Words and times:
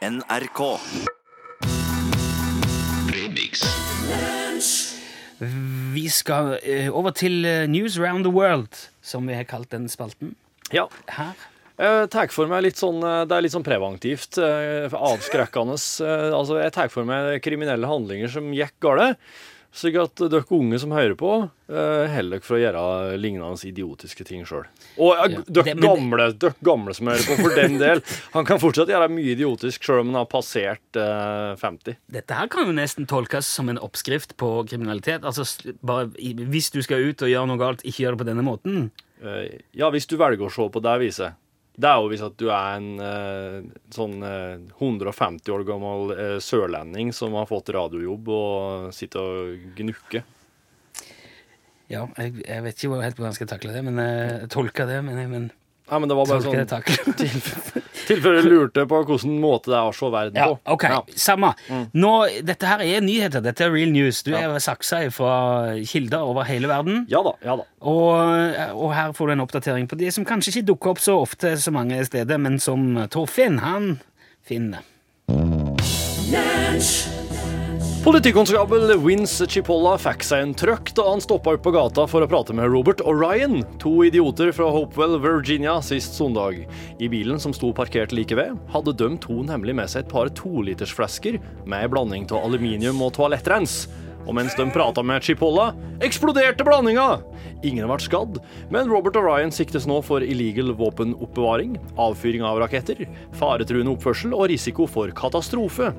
NRK. 0.00 0.60
Vi 5.94 6.04
skal 6.12 6.54
eh, 6.62 6.88
over 6.88 7.12
til 7.16 7.44
eh, 7.44 7.66
News 7.68 7.98
Around 8.00 8.24
the 8.24 8.32
World, 8.32 8.72
som 9.04 9.26
vi 9.28 9.36
har 9.36 9.44
kalt 9.50 9.70
den 9.74 9.88
spalten 9.92 10.34
Ja. 10.72 10.86
her. 11.16 11.34
Jeg 11.80 12.10
tar 12.12 12.28
for 12.32 12.48
meg 12.48 12.64
litt 12.66 12.76
sånn 12.80 12.98
eh, 13.04 13.22
Det 13.28 13.36
er 13.36 13.44
litt 13.44 13.54
sånn 13.54 13.64
preventivt, 13.66 14.36
eh, 14.40 14.88
avskrekkende. 14.92 15.76
eh, 16.04 16.32
Altså, 16.36 16.60
jeg 16.62 16.72
tar 16.76 16.88
for 16.92 17.04
meg 17.08 17.42
kriminelle 17.44 17.88
handlinger 17.88 18.32
som 18.32 18.50
gikk 18.56 18.76
galt. 18.80 19.18
Slik 19.70 19.94
at 20.02 20.18
dere 20.18 20.42
unge 20.50 20.80
som 20.82 20.90
hører 20.90 21.14
på, 21.14 21.28
eh, 21.70 22.06
holder 22.10 22.40
dere 22.40 22.42
for 22.42 22.56
å 22.56 22.60
gjøre 22.60 23.18
lignende 23.22 23.68
idiotiske 23.68 24.24
ting 24.26 24.42
sjøl. 24.48 24.64
Og 24.98 25.12
eh, 25.14 25.36
Ja, 25.36 25.42
dere 25.46 25.74
gamle, 25.78 26.26
dere 26.34 26.56
gamle 26.66 26.94
som 26.96 27.06
hører 27.06 27.22
på, 27.28 27.36
for 27.38 27.54
den 27.54 27.76
del. 27.78 28.02
Han 28.34 28.48
kan 28.48 28.58
fortsatt 28.62 28.90
gjøre 28.90 29.06
mye 29.14 29.36
idiotisk 29.36 29.86
sjøl 29.86 30.02
om 30.02 30.10
han 30.10 30.18
har 30.24 30.30
passert 30.32 30.98
eh, 30.98 31.54
50. 31.60 32.00
Dette 32.10 32.40
her 32.40 32.50
kan 32.50 32.66
jo 32.66 32.74
nesten 32.74 33.06
tolkes 33.10 33.46
som 33.46 33.70
en 33.70 33.78
oppskrift 33.78 34.34
på 34.40 34.50
kriminalitet. 34.66 35.22
Altså, 35.22 35.46
bare, 35.86 36.10
Hvis 36.18 36.72
du 36.74 36.82
skal 36.82 37.06
ut 37.06 37.22
og 37.22 37.30
gjøre 37.30 37.46
noe 37.52 37.62
galt, 37.62 37.86
ikke 37.86 38.04
gjør 38.08 38.18
det 38.18 38.22
på 38.24 38.28
denne 38.32 38.46
måten. 38.46 38.90
Eh, 39.22 39.60
Ja, 39.78 39.92
hvis 39.94 40.10
du 40.10 40.16
velger 40.18 40.50
å 40.50 40.52
se 40.52 40.66
på 40.66 40.82
det 40.82 40.96
viset. 41.06 41.38
Det 41.80 41.88
er 41.88 42.00
jo 42.02 42.10
hvis 42.10 42.24
at 42.26 42.34
du 42.40 42.48
er 42.50 42.76
en 42.76 42.88
eh, 43.04 43.68
sånn 43.94 44.18
eh, 44.26 44.58
150 44.80 45.54
år 45.54 45.64
gammel 45.68 46.12
eh, 46.16 46.36
sørlending 46.42 47.12
som 47.16 47.36
har 47.38 47.48
fått 47.48 47.72
radiojobb 47.76 48.28
og 48.34 48.90
sitter 48.96 49.20
og 49.22 49.78
gnukker. 49.78 50.26
Ja, 51.90 52.04
jeg, 52.20 52.36
jeg 52.44 52.64
vet 52.66 52.76
ikke 52.76 53.00
helt 53.02 53.16
hvordan 53.18 53.32
jeg 53.32 53.38
skal 53.40 53.50
takle 53.50 53.74
det, 53.74 53.82
men 53.86 53.98
eh, 54.02 54.42
jeg 54.44 54.52
tolker 54.54 54.86
det. 54.90 55.00
Men, 55.06 55.22
men 55.32 55.48
Nei, 55.90 55.98
men 55.98 56.08
det 56.10 56.16
var 56.16 56.28
bare 56.30 56.42
sånn 56.44 56.54
tilfelle 58.10 58.42
lurte 58.52 58.84
på 58.90 59.00
hvilken 59.04 59.36
måte 59.42 59.72
det 59.72 59.78
er 59.78 59.88
å 59.90 59.94
se 59.94 60.10
verden 60.12 60.38
Ja, 60.38 60.46
på. 60.52 60.74
ok, 60.76 60.86
samme. 61.18 61.52
Nå, 61.94 62.12
dette 62.46 62.68
her 62.70 62.82
er 62.84 63.02
nyheter, 63.04 63.42
dette 63.44 63.66
er 63.66 63.74
real 63.74 63.92
news. 63.94 64.22
Du 64.26 64.32
er 64.36 64.54
saksa 64.62 65.02
fra 65.14 65.34
kilder 65.86 66.26
over 66.30 66.46
hele 66.48 66.70
verden. 66.70 67.04
Ja 67.10 67.22
da. 67.26 67.34
ja 67.44 67.58
da. 67.60 67.66
Og, 67.80 68.14
og 68.76 68.94
her 68.96 69.14
får 69.16 69.30
du 69.30 69.36
en 69.36 69.44
oppdatering 69.46 69.90
på 69.90 69.98
de 70.00 70.10
som 70.14 70.26
kanskje 70.28 70.54
ikke 70.56 70.68
dukker 70.72 70.94
opp 70.94 71.02
så 71.02 71.18
ofte 71.22 71.56
så 71.60 71.74
mange 71.74 71.98
steder, 72.06 72.38
men 72.42 72.58
som 72.62 72.92
Torfinn, 73.12 73.60
han 73.64 73.96
finner. 74.46 74.86
Politikonstabel 78.00 78.94
Vince 79.04 79.44
Chipolla 79.44 79.90
fikk 80.00 80.22
seg 80.24 80.40
en 80.40 80.52
trøkk 80.56 80.88
da 80.96 81.04
han 81.04 81.20
stoppa 81.20 81.52
opp 81.52 81.60
på 81.66 81.72
gata 81.74 82.06
for 82.08 82.24
å 82.24 82.28
prate 82.30 82.54
med 82.56 82.70
Robert 82.72 83.02
og 83.04 83.18
Ryan, 83.20 83.58
to 83.82 83.92
idioter 84.06 84.54
fra 84.56 84.70
Hopewell, 84.72 85.18
Virginia, 85.20 85.74
sist 85.84 86.16
søndag. 86.16 86.62
I 86.96 87.10
bilen 87.12 87.36
som 87.42 87.52
sto 87.52 87.74
parkert 87.76 88.14
like 88.16 88.38
ved, 88.38 88.56
hadde 88.72 88.94
de 88.96 89.10
to 89.20 89.42
nemlig 89.44 89.74
med 89.76 89.92
seg 89.92 90.06
et 90.06 90.12
par 90.14 90.32
tolitersflasker 90.32 91.36
med 91.68 91.76
en 91.84 91.92
blanding 91.92 92.24
av 92.32 92.46
aluminium 92.48 93.02
og 93.04 93.12
toalettrens. 93.18 93.82
Og 94.24 94.32
mens 94.38 94.56
de 94.56 94.64
prata 94.72 95.04
med 95.04 95.20
Chipolla, 95.26 95.74
eksploderte 96.00 96.64
blandinga! 96.64 97.18
Ingen 97.68 97.84
ble 97.84 97.98
skadd, 98.00 98.38
men 98.72 98.88
Robert 98.88 99.18
og 99.20 99.28
Ryan 99.28 99.52
siktes 99.52 99.84
nå 99.84 99.98
for 100.06 100.24
illegal 100.24 100.72
våpenoppbevaring, 100.80 101.76
avfyring 102.00 102.48
av 102.48 102.62
raketter, 102.64 103.04
faretruende 103.36 103.92
oppførsel 103.92 104.32
og 104.32 104.48
risiko 104.54 104.88
for 104.88 105.12
katastrofe. 105.12 105.92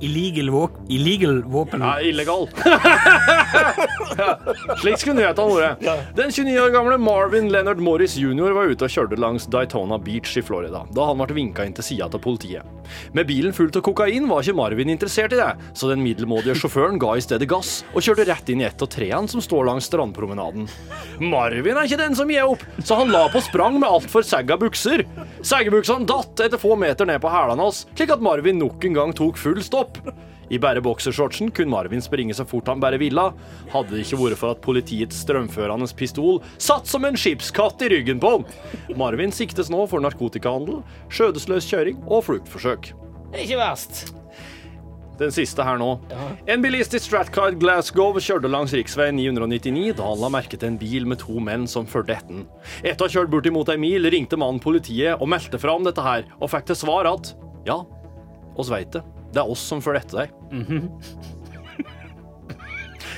Illegal, 0.00 0.50
våp 0.50 0.70
illegal 0.88 1.42
våpen. 1.42 1.80
Ja, 1.80 2.00
illegal. 2.00 2.48
ja, 4.18 4.38
slik 4.82 4.98
skulle 4.98 5.20
nyhetene 5.20 5.54
vært. 5.54 5.84
Den 6.16 6.32
29 6.34 6.56
år 6.60 6.72
gamle 6.74 6.98
Marvin 7.00 7.48
Leonard 7.52 7.80
Morris 7.82 8.16
jr. 8.18 8.52
var 8.56 8.70
ute 8.72 8.88
og 8.88 8.92
kjørte 8.92 9.18
langs 9.20 9.46
Daytona 9.50 9.98
Beach 10.02 10.34
i 10.36 10.42
Florida 10.44 10.82
da 10.94 11.06
han 11.08 11.20
ble 11.22 11.36
vinka 11.38 11.64
inn 11.66 11.76
til 11.76 11.86
sida 11.86 12.08
av 12.10 12.20
politiet. 12.22 12.66
Med 13.16 13.28
bilen 13.30 13.54
fullt 13.56 13.78
av 13.78 13.84
kokain 13.86 14.26
var 14.28 14.42
ikke 14.42 14.58
Marvin 14.58 14.90
interessert 14.92 15.32
i 15.32 15.38
det, 15.40 15.50
så 15.78 15.88
den 15.90 16.02
middelmådige 16.04 16.56
sjåføren 16.58 16.98
ga 17.00 17.14
i 17.16 17.24
stedet 17.24 17.48
gass 17.50 17.78
og 17.94 18.04
kjørte 18.04 18.26
rett 18.28 18.50
inn 18.52 18.60
i 18.64 18.68
et 18.68 18.84
av 18.84 18.90
trærne 18.92 19.30
som 19.30 19.42
står 19.44 19.70
langs 19.70 19.88
strandpromenaden. 19.88 20.68
Marvin 21.22 21.78
er 21.78 21.88
ikke 21.88 22.00
den 22.02 22.18
som 22.18 22.30
gir 22.30 22.50
opp, 22.50 22.62
så 22.84 22.98
han 23.00 23.12
la 23.14 23.24
på 23.32 23.40
sprang 23.46 23.78
med 23.80 23.88
altfor 23.88 24.26
sagga 24.26 24.58
bukser. 24.60 25.06
Saggebuksene 25.44 26.08
datt 26.08 26.44
etter 26.44 26.60
få 26.60 26.76
meter 26.80 27.08
ned 27.08 27.20
på 27.22 27.32
hælene 27.32 27.64
hans, 27.64 27.84
slik 27.94 28.12
at 28.14 28.22
Marvin 28.24 28.60
nok 28.60 28.84
en 28.88 28.96
gang 28.96 29.16
tok 29.16 29.40
full 29.40 29.60
stopp. 29.64 29.83
I 30.52 30.58
bare 30.60 30.82
boksershortsen 30.84 31.52
kunne 31.56 31.72
Marvin 31.72 32.02
springe 32.04 32.34
så 32.36 32.44
fort 32.48 32.68
han 32.68 32.82
bare 32.82 32.98
ville. 33.00 33.28
Hadde 33.72 33.94
det 33.94 34.04
ikke 34.04 34.20
vært 34.20 34.40
for 34.40 34.54
at 34.54 34.64
politiets 34.64 35.22
strømførende 35.24 35.88
pistol 35.96 36.42
satt 36.58 36.90
som 36.90 37.06
en 37.08 37.18
skipskatt 37.18 37.82
i 37.86 37.92
ryggen 37.94 38.20
på 38.22 38.34
ham. 38.36 38.44
Marvin 38.98 39.32
siktes 39.34 39.72
nå 39.72 39.86
for 39.90 40.04
narkotikahandel, 40.04 40.82
skjødesløs 41.12 41.70
kjøring 41.70 42.04
og 42.04 42.26
fluktforsøk. 42.28 42.92
Ikke 43.34 43.58
verst. 43.58 44.12
Den 45.18 45.30
siste 45.30 45.62
her 45.62 45.78
nå. 45.78 45.92
En 46.50 46.62
bilist 46.62 46.94
i 46.96 47.00
Stratcard 47.02 47.60
Glasgow 47.62 48.16
kjørte 48.18 48.50
langs 48.50 48.74
rv. 48.74 49.12
999 49.14 49.92
da 49.94 50.08
han 50.08 50.22
la 50.22 50.30
merke 50.34 50.58
til 50.58 50.72
en 50.72 50.78
bil 50.80 51.06
med 51.06 51.20
to 51.22 51.38
menn 51.42 51.68
som 51.70 51.86
fulgte 51.86 52.16
etter 52.16 52.32
den. 52.34 52.46
Etter 52.82 53.06
å 53.06 53.08
ha 53.08 53.14
kjørt 53.14 53.30
bortimot 53.30 53.70
ei 53.70 53.78
mil, 53.80 54.10
ringte 54.10 54.38
mannen 54.40 54.62
politiet 54.62 55.20
og 55.20 55.30
meldte 55.30 55.60
fra 55.62 55.76
om 55.78 55.86
dette 55.86 56.02
her, 56.02 56.26
og 56.40 56.50
fikk 56.50 56.66
til 56.70 56.80
svar 56.82 57.10
at 57.12 57.30
ja, 57.68 57.78
oss 58.58 58.72
veit 58.74 58.90
det. 58.96 59.04
Det 59.34 59.42
er 59.42 59.50
oss 59.50 59.64
som 59.66 59.82
følger 59.82 60.04
etter 60.04 60.24
deg. 60.24 60.28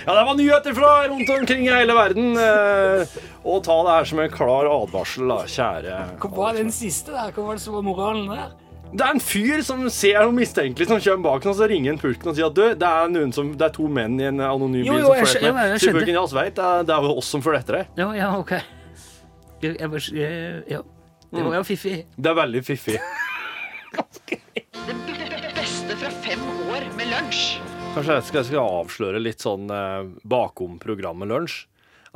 Ja, 0.07 0.15
det 0.15 0.23
var 0.29 0.37
nyheter 0.39 0.75
fra 0.77 0.91
rundt 1.11 1.31
omkring 1.35 1.65
i 1.67 1.71
hele 1.75 1.95
verden. 1.97 2.37
eh, 2.39 3.09
Og 3.43 3.65
ta 3.67 3.75
det 3.83 3.91
her 3.97 4.05
som 4.07 4.21
en 4.23 4.31
klar 4.31 4.69
advarsel, 4.71 5.27
da, 5.33 5.39
kjære. 5.51 5.97
Hva 6.23 6.31
var 6.37 6.55
den 6.55 6.71
siste 6.71 7.11
der? 7.11 7.33
Hva 7.35 7.43
var 7.49 7.59
det 7.59 7.63
som 7.65 7.75
var 7.75 7.83
moralen 7.83 8.29
der? 8.31 8.53
Det 8.93 9.03
er 9.03 9.17
en 9.17 9.23
fyr 9.23 9.65
som 9.67 9.83
ser 9.91 10.21
noe 10.23 10.37
mistenkelig 10.37 10.87
som 10.87 11.01
kommer 11.03 11.25
bak, 11.27 11.49
og 11.51 11.57
så 11.59 11.67
ringer 11.67 11.91
han 11.91 11.99
pulten 11.99 12.31
og 12.31 12.37
sier 12.39 12.47
at 12.47 12.55
du, 12.55 12.63
det 12.79 12.87
er, 12.87 13.19
som, 13.35 13.51
det 13.59 13.67
er 13.67 13.75
to 13.75 13.89
menn 13.91 14.15
i 14.23 14.29
en 14.31 14.39
anonym 14.47 14.87
bil 14.87 14.93
jo, 14.95 15.09
som 15.11 15.17
jeg 15.19 15.27
følger 15.27 15.43
etter 15.43 15.59
meg. 15.59 15.75
Sier 15.83 15.99
pulken, 15.99 16.15
ja, 16.15 16.23
oss 16.23 16.37
vet, 16.39 16.55
det 16.55 16.69
er, 16.71 16.87
det 16.87 16.95
er 17.01 17.09
jo 17.11 17.17
oss 17.19 17.33
som 17.35 17.43
følger 17.43 17.65
etter 17.67 17.81
deg. 17.81 17.91
Ja, 17.99 18.09
ja, 18.15 18.31
ok. 18.39 18.53
Jeg, 19.67 19.75
jeg, 19.75 20.05
jeg, 20.15 20.63
ja. 20.77 20.85
Det 21.35 21.43
var 21.51 21.59
jo 21.59 21.65
fiffig. 21.67 21.97
Det 22.15 22.31
er 22.31 22.39
veldig 22.45 22.63
fiffig. 22.71 23.01
Kanskje 27.97 28.17
jeg 28.19 28.27
skal, 28.29 28.45
skal 28.45 28.67
avsløre 28.83 29.21
litt 29.23 29.41
sånn 29.41 29.71
eh, 29.73 30.03
bakom 30.29 30.77
programmet 30.83 31.31
Lunsj. 31.31 31.63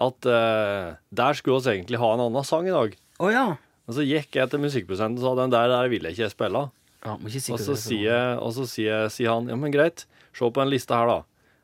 At 0.00 0.26
eh, 0.28 0.90
der 1.12 1.38
skulle 1.38 1.60
vi 1.64 1.72
egentlig 1.78 2.00
ha 2.02 2.10
en 2.14 2.24
annen 2.26 2.44
sang 2.44 2.68
i 2.68 2.74
dag. 2.74 2.92
Å 3.20 3.30
ja. 3.32 3.46
Og 3.88 3.96
så 3.96 4.04
gikk 4.04 4.36
jeg 4.36 4.52
til 4.52 4.60
musikkprosenten 4.62 5.18
og 5.20 5.24
sa 5.24 5.32
den 5.40 5.52
der, 5.54 5.72
der 5.72 5.88
vil 5.92 6.04
jeg 6.06 6.18
ikke 6.18 6.30
spille. 6.34 6.66
ja 7.04 7.16
må 7.16 7.32
ikke 7.32 7.42
si 7.42 7.52
Og 7.56 7.60
så 7.64 7.72
er 7.74 7.80
sier, 7.80 8.20
og 8.44 8.52
så 8.56 8.66
sier, 8.68 9.08
sier 9.12 9.32
han 9.32 9.48
ja, 9.50 9.56
men 9.56 9.72
greit, 9.72 10.04
se 10.36 10.44
på 10.44 10.60
den 10.60 10.70
lista 10.72 11.00
her, 11.00 11.08
da. 11.10 11.18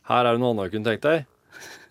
Her 0.09 0.25
er 0.25 0.37
det 0.37 0.43
noe 0.43 0.55
annet 0.55 0.71
du 0.73 0.79
kunne 0.79 0.91
tenkt 0.91 1.05
deg. 1.07 1.29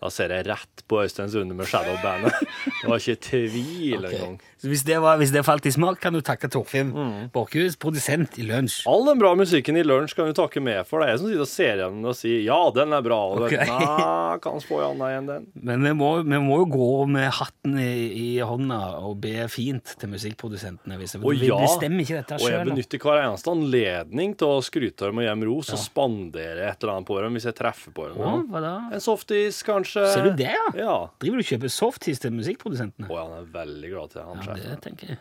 Da 0.02 0.10
ser 0.12 0.34
jeg 0.34 0.46
rett 0.46 0.82
på 0.86 1.00
Øystein 1.02 1.30
Sunde 1.32 1.54
med 1.56 1.66
Shadow-bandet. 1.70 2.36
Det 2.82 2.90
var 2.90 3.00
ikke 3.00 3.22
tvil 3.30 4.02
Ok. 4.04 4.12
engang. 4.12 4.36
Så 4.56 4.70
hvis 4.72 4.82
det, 4.88 4.96
var, 5.04 5.18
hvis 5.20 5.32
det 5.34 5.42
falt 5.44 5.66
i 5.68 5.72
smak, 5.74 5.98
kan 6.00 6.14
du 6.16 6.22
takke 6.24 6.48
Torfinn 6.52 6.92
Borchhus, 7.34 7.76
produsent 7.80 8.38
i 8.40 8.46
Lunsj. 8.48 8.86
All 8.88 9.04
den 9.04 9.20
bra 9.20 9.34
musikken 9.36 9.76
i 9.76 9.82
lunsj 9.84 10.14
kan 10.16 10.30
du 10.30 10.36
takke 10.36 10.62
med 10.64 10.86
for. 10.88 11.02
Det 11.02 11.10
er 11.10 11.12
jeg 11.12 11.20
som 11.20 11.28
sitter 11.28 11.44
og 11.44 11.50
ser 11.50 11.82
igjen 11.82 12.08
og 12.08 12.16
sier 12.16 12.40
ja, 12.46 12.58
den 12.76 12.96
er 12.96 13.04
bra. 13.04 13.18
Og 13.34 13.44
okay. 13.44 13.60
den, 13.60 13.72
Nei, 13.76 14.38
kan 14.44 14.62
spå 14.64 14.80
i 14.80 14.86
annet 14.86 15.12
igjen 15.12 15.28
den. 15.28 15.46
Men 15.68 15.84
vi 15.84 15.92
må, 15.98 16.10
vi 16.24 16.40
må 16.42 16.60
jo 16.62 16.68
gå 16.72 16.88
med 17.12 17.28
hatten 17.36 17.76
i, 17.82 17.90
i 18.16 18.28
hånda 18.40 18.80
og 19.04 19.18
be 19.26 19.44
fint 19.52 19.96
til 20.00 20.12
musikkprodusentene. 20.14 20.98
Hvis 21.00 21.16
det, 21.16 21.22
og 21.22 21.36
vi 21.36 21.50
ja. 21.50 21.60
bestemmer 21.60 22.06
ikke 22.06 22.20
dette 22.22 22.40
Og 22.40 22.50
jeg 22.52 22.70
benytter 22.70 23.04
hver 23.06 23.22
eneste 23.26 23.52
anledning 23.52 24.34
til 24.40 24.56
å 24.56 24.64
skryte 24.64 25.10
dem 25.10 25.20
og 25.20 25.26
gi 25.26 25.30
dem 25.34 25.46
ros 25.50 25.74
og 25.76 25.82
spandere 25.82 26.70
et 26.70 26.80
eller 26.80 26.94
annet 26.96 27.10
på 27.10 27.20
dem 27.20 27.36
hvis 27.36 27.48
jeg 27.50 27.58
treffer 27.60 27.92
på 27.96 28.08
dem. 28.08 28.24
Oh, 28.24 28.40
hva 28.50 28.64
da? 28.64 28.74
En 28.96 29.04
softis, 29.04 29.60
kanskje. 29.66 30.06
Ser 30.14 30.30
du 30.30 30.32
det, 30.38 30.52
ja? 30.54 30.66
Ja. 30.80 30.96
Driver 31.20 31.42
du 31.42 31.44
og 31.44 31.50
kjøper 31.52 31.72
softis 31.72 32.22
til 32.22 32.34
musikkprodusentene? 32.36 33.10
Å, 33.10 33.20
han 33.20 33.36
er 33.42 33.50
veldig 33.52 33.92
glad 33.92 34.16
til 34.16 34.24
han 34.24 34.44
Ja. 34.46 34.55
Det 34.56 34.78
tenker 34.84 35.12
jeg. 35.14 35.18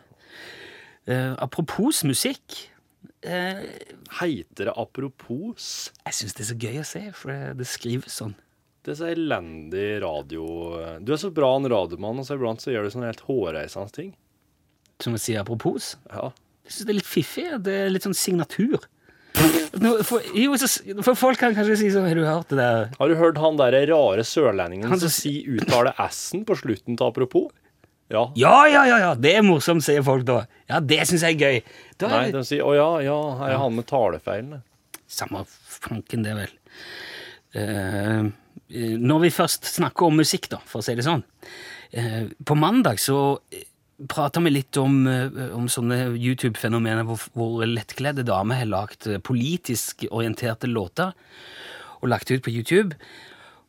Eh, 1.07 1.33
apropos 1.43 2.03
musikk. 2.07 2.55
eh, 3.21 3.61
Heiter 4.19 4.65
det 4.71 4.73
apropos? 4.77 5.91
jeg 6.05 6.13
syns 6.17 6.33
det 6.33 6.45
er 6.45 6.49
så 6.49 6.57
gøy 6.61 6.79
å 6.81 6.87
se, 6.89 7.03
for 7.13 7.31
det, 7.33 7.57
det 7.59 7.67
skrives 7.69 8.17
sånn. 8.21 8.33
Det 8.85 8.93
er 8.93 8.97
så 8.99 9.07
elendig 9.09 9.85
radio 10.03 10.43
Du 11.01 11.09
er 11.13 11.17
så 11.17 11.31
bra 11.33 11.55
en 11.57 11.65
radiomann, 11.69 12.19
og 12.21 12.25
så 12.27 12.35
iblant 12.37 12.61
så 12.61 12.69
gjør 12.73 12.85
du 12.85 12.93
sånne 12.93 13.09
helt 13.09 13.23
hårreisende 13.25 13.93
ting. 13.95 14.11
Som 15.01 15.17
å 15.17 15.21
si 15.21 15.33
apropos. 15.35 15.95
Ja. 16.11 16.29
Jeg 16.65 16.71
syns 16.75 16.85
det 16.85 16.93
er 16.93 16.99
litt 16.99 17.09
fiffig. 17.09 17.47
Det 17.65 17.73
er 17.85 17.89
litt 17.93 18.05
sånn 18.05 18.13
signatur. 18.17 18.77
Nå, 19.81 19.89
for, 20.07 20.23
jo, 20.37 20.53
så, 20.55 20.69
for 21.03 21.17
folk 21.19 21.41
kan 21.41 21.51
kanskje 21.57 21.75
si 21.81 21.89
sånn 21.91 22.05
Har 22.07 22.15
du 22.15 22.21
hørt 22.23 22.53
det 22.53 22.55
der 22.61 22.85
Har 22.95 23.09
du 23.11 23.17
hørt 23.19 23.35
han 23.43 23.57
der 23.59 23.75
rare 23.89 24.23
sørlendingen 24.23 24.87
Han 24.87 25.01
som 25.01 25.11
sier 25.11 25.57
uttaler 25.57 25.91
S-en 26.05 26.45
på 26.47 26.55
slutten 26.55 26.95
til 26.95 27.03
apropos? 27.09 27.49
Ja. 28.13 28.31
Ja, 28.37 28.67
ja, 28.69 28.85
ja, 28.85 28.97
ja, 29.01 29.11
det 29.17 29.33
er 29.33 29.45
morsomt, 29.45 29.83
sier 29.85 30.03
folk 30.05 30.25
da. 30.27 30.43
Ja, 30.69 30.79
det 30.79 31.01
syns 31.09 31.25
jeg 31.25 31.37
er 31.39 31.41
gøy. 31.41 31.77
Da 32.01 32.09
Nei, 32.11 32.31
de 32.35 32.43
sier 32.45 32.61
'Å 32.65 32.73
ja, 32.75 32.89
ja, 33.07 33.19
er 33.49 33.57
han 33.57 33.75
med 33.75 33.87
talefeilene'. 33.89 34.61
Samme 35.09 35.45
fanken, 35.49 36.25
det, 36.25 36.35
vel. 36.37 36.53
Uh, 37.55 38.29
når 38.99 39.19
vi 39.25 39.29
først 39.33 39.65
snakker 39.69 40.09
om 40.09 40.19
musikk, 40.19 40.49
da, 40.51 40.59
for 40.65 40.81
å 40.81 40.85
si 40.85 40.95
det 40.97 41.05
sånn. 41.05 41.23
uh, 41.97 42.25
på 42.45 42.57
mandag 42.57 42.99
så 42.99 43.39
prata 44.11 44.41
vi 44.43 44.51
litt 44.51 44.75
om, 44.77 45.07
om 45.55 45.69
sånne 45.71 46.17
YouTube-fenomener 46.19 47.05
hvor, 47.07 47.21
hvor 47.31 47.63
lettkledde 47.63 48.25
damer 48.27 48.59
har 48.59 48.67
lagt 48.67 49.07
politisk 49.23 50.03
orienterte 50.11 50.67
låter 50.67 51.13
og 52.01 52.09
lagt 52.11 52.29
ut 52.29 52.43
på 52.43 52.51
YouTube. 52.51 52.97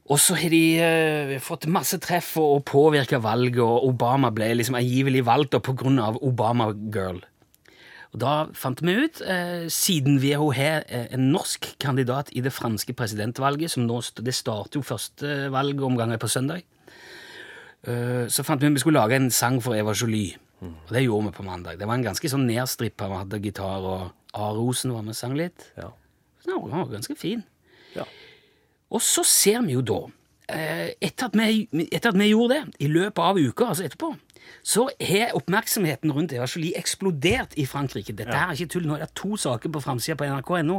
Og 0.07 0.21
så 0.23 0.37
har 0.39 0.53
de 0.53 0.65
uh, 0.79 1.33
fått 1.43 1.67
masse 1.73 1.99
treff 2.03 2.37
og, 2.39 2.63
påvirka 2.69 3.19
valget, 3.23 3.63
og 3.65 3.89
Obama 3.89 4.31
ble 4.35 4.53
liksom 4.55 4.79
angivelig 4.79 5.25
valgt 5.27 5.57
pga. 5.67 6.13
Obama-girl. 6.23 7.25
Og 8.15 8.21
da 8.23 8.35
fant 8.57 8.81
vi 8.87 8.95
ut, 9.03 9.21
uh, 9.27 9.67
siden 9.73 10.21
vi 10.23 10.33
har 10.39 10.87
uh, 10.87 11.07
en 11.11 11.29
norsk 11.35 11.73
kandidat 11.83 12.31
i 12.39 12.45
det 12.45 12.55
franske 12.55 12.95
presidentvalget, 12.97 13.75
som 13.75 13.87
nå, 13.89 13.99
det 14.23 14.35
starter 14.37 14.79
jo 14.79 14.87
første 14.87 15.51
valgomgang 15.55 16.15
på 16.19 16.31
søndag, 16.31 16.65
så 17.87 18.43
fant 18.43 18.59
vi 18.59 18.67
ut 18.67 18.75
vi 18.75 18.81
skulle 18.83 18.99
lage 18.99 19.15
en 19.15 19.29
sang 19.31 19.61
for 19.63 19.77
Eva 19.79 19.93
Jolie. 19.95 20.35
Og 20.59 20.89
det 20.91 21.05
gjorde 21.05 21.29
vi 21.29 21.35
på 21.37 21.45
mandag. 21.47 21.77
Det 21.79 21.87
var 21.87 22.01
en 22.01 22.07
ganske 22.09 22.31
sånn 22.33 22.47
nedstrippa, 22.49 23.07
vi 23.13 23.19
hadde 23.21 23.39
gitar, 23.45 23.85
og 23.87 24.09
A. 24.35 24.49
Rosen 24.57 24.91
var 24.91 25.05
med 25.07 25.15
og 25.15 25.19
sang 25.21 25.37
litt. 25.39 25.69
Ja. 25.79 25.93
Så 26.43 26.51
den 26.51 26.73
var 26.73 26.91
ganske 26.91 27.15
fin. 27.15 27.45
Og 28.91 29.03
så 29.03 29.25
ser 29.27 29.63
vi 29.67 29.73
jo 29.75 29.83
da, 29.83 29.99
eh, 30.49 30.93
etter 31.03 31.27
at 31.27 31.35
vi, 31.37 31.67
etter 31.91 32.13
at 32.13 32.19
vi 32.19 32.31
gjorde 32.31 32.55
det, 32.55 32.75
i 32.81 32.87
løpet 32.87 33.19
av 33.19 33.37
uka, 33.39 33.67
altså 33.73 33.85
etterpå, 33.89 34.13
så 34.63 34.85
har 35.03 35.33
oppmerksomheten 35.35 36.13
rundt 36.15 36.33
Eva 36.33 36.47
Jolie 36.47 36.77
eksplodert 36.79 37.57
i 37.59 37.65
Frankrike. 37.67 38.15
Dette 38.15 38.31
her 38.35 38.53
er 38.53 38.55
ikke 38.55 38.69
tull. 38.77 38.87
Nå 38.87 38.95
er 38.95 39.03
det 39.07 39.15
to 39.19 39.35
saker 39.37 39.73
på 39.75 39.81
framsida 39.83 40.15
på 40.21 40.25
nrk.no. 40.29 40.77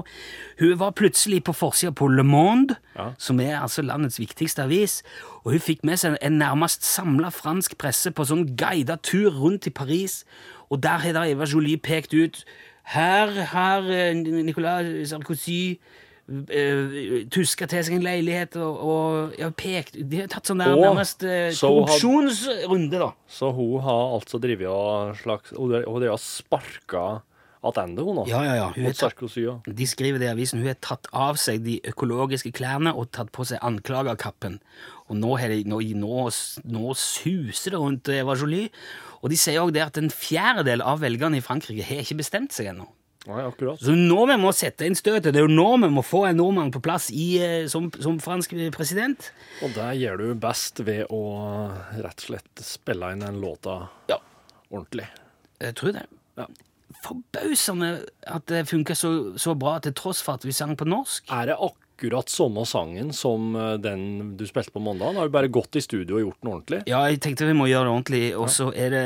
Hun 0.60 0.80
var 0.80 0.92
plutselig 0.96 1.42
på 1.44 1.52
forsida 1.56 1.92
på 1.92 2.08
Le 2.08 2.24
Monde, 2.24 2.76
Ja. 2.96 3.10
som 3.18 3.40
er 3.44 3.60
altså 3.60 3.82
landets 3.84 4.20
viktigste 4.20 4.64
avis, 4.64 5.04
og 5.44 5.52
hun 5.52 5.60
fikk 5.60 5.84
med 5.84 5.98
seg 6.00 6.16
en 6.22 6.40
nærmest 6.40 6.84
samla 6.88 7.28
fransk 7.30 7.78
presse 7.78 8.12
på 8.12 8.24
sånn 8.26 8.56
guida 8.56 8.96
tur 9.04 9.32
rundt 9.36 9.68
i 9.68 9.70
Paris, 9.70 10.24
og 10.70 10.82
der 10.84 10.98
har 11.04 11.14
da 11.14 11.26
Eva 11.28 11.44
Jolie 11.46 11.78
pekt 11.78 12.14
ut 12.14 12.46
her 12.84 13.28
har 13.52 13.84
eh, 13.92 14.14
Nicolas 14.16 15.10
Sarkozy 15.10 15.78
tuska 16.28 17.70
til 17.72 17.86
seg 17.88 17.94
en 17.96 18.04
leilighet 18.04 18.58
og, 18.60 18.82
og 18.84 19.38
ja, 19.40 19.48
pekt 19.56 19.96
De 19.96 20.20
har 20.20 20.28
tatt 20.32 20.50
sånn 20.50 20.60
der 20.60 20.74
Og 20.76 20.84
nærmest 20.84 21.24
uh, 21.24 21.48
korrupsjonsrunde, 21.56 23.00
da. 23.00 23.14
Så 23.32 23.54
hun 23.56 23.80
har 23.86 24.18
altså 24.18 24.42
drevet 24.44 24.68
og 24.68 25.16
slags 25.22 25.56
Hun 25.56 25.78
har 25.80 26.20
sparka 26.20 27.06
attende, 27.68 28.04
hun, 28.04 28.20
da. 28.22 28.26
Ja, 28.30 28.42
ja, 28.46 28.56
ja. 28.60 28.68
Hun 28.76 29.34
ja. 29.42 29.56
De 29.66 29.88
skriver 29.88 30.22
det 30.22 30.28
i 30.28 30.32
avisen. 30.32 30.62
Hun 30.62 30.70
har 30.70 30.78
tatt 30.84 31.08
av 31.12 31.40
seg 31.42 31.64
de 31.66 31.80
økologiske 31.90 32.52
klærne 32.56 32.94
og 32.94 33.10
tatt 33.16 33.32
på 33.36 33.48
seg 33.48 33.64
anklagerkappen. 33.66 34.60
Og 35.08 35.20
nå, 35.20 35.34
de, 35.52 35.64
nå, 35.68 35.82
nå, 35.98 36.28
nå 36.68 36.94
suser 37.00 37.76
det 37.76 37.82
rundt 37.82 38.12
Eva 38.14 38.38
Jolie. 38.38 38.70
Og 39.24 39.34
de 39.34 39.40
sier 39.40 39.64
òg 39.64 39.74
det 39.76 39.86
at 39.88 39.98
en 40.00 40.12
fjerdedel 40.14 40.84
av 40.86 41.02
velgerne 41.04 41.40
i 41.40 41.44
Frankrike 41.44 41.88
har 41.88 42.06
ikke 42.06 42.22
bestemt 42.22 42.56
seg 42.56 42.72
ennå. 42.74 42.88
Nei, 43.28 43.42
akkurat. 43.44 43.82
Så 43.84 43.92
nå 43.98 44.22
vi 44.30 44.38
må 44.40 44.54
sette 44.56 44.86
inn 44.88 44.96
støtet. 44.96 45.34
Det 45.36 45.42
er 45.42 45.48
jo 45.48 45.52
nå 45.52 45.66
vi 45.84 45.90
må 45.92 46.04
få 46.06 46.22
en 46.30 46.38
nordmann 46.40 46.70
på 46.72 46.80
plass 46.86 47.10
i, 47.12 47.26
eh, 47.44 47.66
som, 47.68 47.90
som 48.00 48.22
fransk 48.24 48.54
president. 48.76 49.32
Og 49.66 49.74
det 49.76 49.90
gjør 50.00 50.22
du 50.22 50.28
best 50.40 50.80
ved 50.88 51.10
å 51.12 51.20
rett 52.00 52.24
og 52.24 52.28
slett 52.30 52.64
spille 52.64 53.10
inn 53.12 53.26
den 53.26 53.42
låta 53.44 53.82
Ja. 54.08 54.22
ordentlig. 54.72 55.10
Jeg 55.60 55.76
tror 55.76 55.92
det. 55.98 56.06
Ja. 56.40 56.48
Forbausende 57.04 57.90
at 58.28 58.46
det 58.50 58.64
funker 58.70 58.96
så, 58.98 59.12
så 59.40 59.54
bra 59.60 59.76
til 59.84 59.94
tross 59.98 60.22
for 60.24 60.40
at 60.40 60.46
vi 60.48 60.56
sang 60.56 60.76
på 60.80 60.88
norsk. 60.88 61.28
Er 61.30 61.52
det 61.52 61.58
akkurat 61.60 61.84
samme 62.28 62.66
sangen 62.66 63.12
som 63.14 63.56
eh, 63.56 63.78
den 63.78 64.38
du 64.38 64.46
spilte 64.46 64.72
på 64.72 64.80
mandag? 64.80 65.16
Har 65.16 65.26
du 65.28 65.32
bare 65.32 65.48
gått 65.50 65.76
i 65.76 65.82
studio 65.82 66.16
og 66.18 66.22
gjort 66.22 66.42
den 66.42 66.52
ordentlig? 66.52 66.82
Ja, 66.88 67.02
jeg 67.10 67.20
tenkte 67.22 67.46
vi 67.48 67.54
må 67.54 67.68
gjøre 67.68 67.86
det 67.86 67.94
ordentlig. 67.94 68.36
Og 68.38 68.50
så 68.50 68.72
er 68.76 68.90
det 68.90 69.04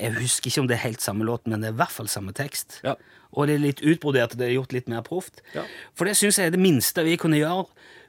Jeg 0.00 0.12
husker 0.20 0.48
ikke 0.50 0.60
om 0.60 0.68
det 0.68 0.76
er 0.78 0.86
helt 0.88 1.00
samme 1.02 1.24
låt, 1.24 1.46
men 1.46 1.60
det 1.60 1.68
er 1.70 1.72
i 1.72 1.80
hvert 1.80 1.92
fall 1.92 2.08
samme 2.08 2.32
tekst. 2.32 2.80
Ja. 2.84 2.94
Og 3.32 3.46
det 3.46 3.54
er 3.54 3.62
litt 3.62 3.80
utbrodert, 3.86 4.36
det 4.36 4.48
er 4.48 4.56
gjort 4.56 4.72
litt 4.72 4.88
mer 4.88 5.02
proft. 5.06 5.40
Ja. 5.54 5.62
For 5.94 6.04
det 6.08 6.16
syns 6.18 6.38
jeg 6.40 6.50
er 6.50 6.50
det 6.56 6.60
minste 6.62 7.04
vi 7.06 7.16
kunne 7.20 7.38
gjøre 7.38 7.68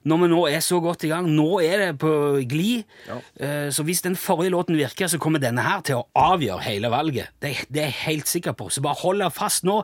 når 0.09 0.17
vi 0.17 0.27
nå 0.31 0.37
er 0.49 0.63
så 0.65 0.79
godt 0.81 1.03
i 1.05 1.11
gang. 1.11 1.27
Nå 1.29 1.59
er 1.61 1.77
det 1.77 1.89
på 2.01 2.09
glid. 2.49 2.87
Ja. 3.05 3.19
Eh, 3.37 3.67
Så 3.69 3.83
hvis 3.85 4.01
den 4.01 4.15
forrige 4.17 4.49
låten 4.49 4.73
virker, 4.79 5.05
så 5.07 5.19
kommer 5.21 5.37
denne 5.39 5.61
her 5.61 5.83
til 5.85 5.99
å 5.99 6.07
avgjøre 6.17 6.63
hele 6.65 6.89
valget. 6.89 7.29
Det, 7.39 7.51
det 7.69 7.83
er 7.83 7.91
jeg 7.91 7.99
helt 8.07 8.27
sikker 8.31 8.55
på. 8.57 8.71
Så 8.73 8.81
bare 8.81 8.97
hold 9.03 9.21
deg 9.21 9.29
fast 9.35 9.63
nå. 9.63 9.83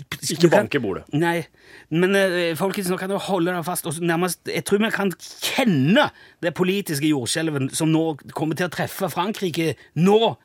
Ikke 0.00 0.40
Du 0.40 0.48
kan- 0.48 0.62
bank 0.62 0.74
i 0.74 0.78
bordet. 0.78 1.04
Nei, 1.12 1.46
men 1.90 2.16
uh, 2.16 2.56
folkens, 2.56 2.88
nå 2.88 2.96
kan 2.98 3.10
dere 3.12 3.18
holde 3.18 3.52
deg 3.52 3.64
fast. 3.64 3.86
Og 3.86 4.00
nærmest, 4.00 4.40
jeg 4.48 4.64
tror 4.64 4.78
vi 4.78 4.90
kan 4.90 5.12
kjenne 5.20 6.10
det 6.42 6.54
politiske 6.54 7.10
jordskjelvet 7.10 7.74
som 7.76 7.92
nå 7.92 8.16
kommer 8.32 8.56
til 8.56 8.66
å 8.66 8.72
treffe 8.72 9.10
Frankrike 9.12 9.74
nå. 9.94 10.36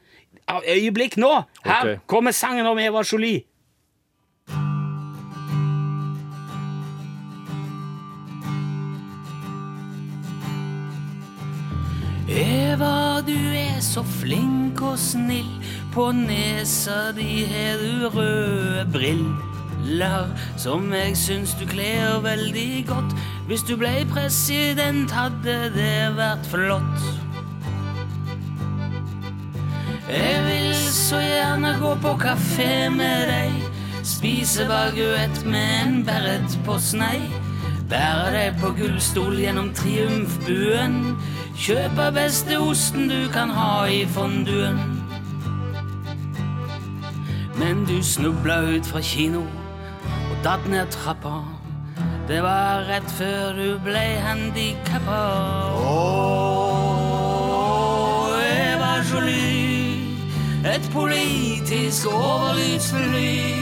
Av 0.47 0.63
øyeblikk 0.67 1.17
nå. 1.17 1.31
Her 1.65 1.83
okay. 1.83 1.99
kommer 2.07 2.35
sangen 2.35 2.67
om 2.67 2.79
Eva 2.79 3.03
Jolie. 3.03 3.45
Eva, 12.27 13.21
du 13.23 13.33
er 13.33 13.79
så 13.81 14.03
flink 14.03 14.81
og 14.83 14.99
snill. 14.99 15.47
På 15.97 16.11
nesa 16.11 17.11
di 17.11 17.45
har 17.49 17.79
du 17.81 18.09
røde 18.09 18.85
briller 18.93 20.27
som 20.57 20.93
jeg 20.93 21.15
syns 21.17 21.55
du 21.57 21.63
kler 21.65 22.19
veldig 22.21 22.85
godt. 22.85 23.15
Hvis 23.47 23.63
du 23.65 23.73
blei 23.81 24.05
president, 24.05 25.09
hadde 25.11 25.55
det 25.73 26.11
vært 26.13 26.45
flott. 26.51 27.01
Jeg 30.05 30.43
vil 30.45 30.75
så 30.75 31.17
gjerne 31.17 31.73
gå 31.81 31.95
på 32.05 32.13
kafé 32.21 32.91
med 32.93 33.25
deg. 33.31 33.57
Spise 34.05 34.67
baguett 34.69 35.41
med 35.49 35.71
en 35.79 35.97
beret 36.05 36.59
på 36.67 36.77
snei. 36.77 37.23
Bære 37.89 38.29
deg 38.35 38.61
på 38.61 38.69
gullstol 38.77 39.41
gjennom 39.41 39.73
triumfbuen. 39.73 41.01
Kjøpe 41.57 42.11
beste 42.21 42.61
osten 42.61 43.09
du 43.09 43.25
kan 43.33 43.49
ha 43.49 43.87
i 43.89 44.05
fonduen. 44.13 44.96
Men 47.57 47.85
du 47.85 48.03
snubla 48.03 48.61
ut 48.61 48.85
fra 48.85 49.01
kino 49.01 49.41
og 50.29 50.37
datt 50.43 50.67
ned 50.69 50.85
trappa. 50.93 51.43
Det 52.27 52.43
var 52.43 52.83
rett 52.89 53.11
før 53.17 53.53
du 53.57 53.79
ble 53.81 54.19
handikappa. 54.21 55.21
Åh, 55.79 57.17
Eva 58.45 59.01
Jolie, 59.09 59.97
et 60.75 60.89
politisk 60.93 62.07
overlydsfly 62.11 63.57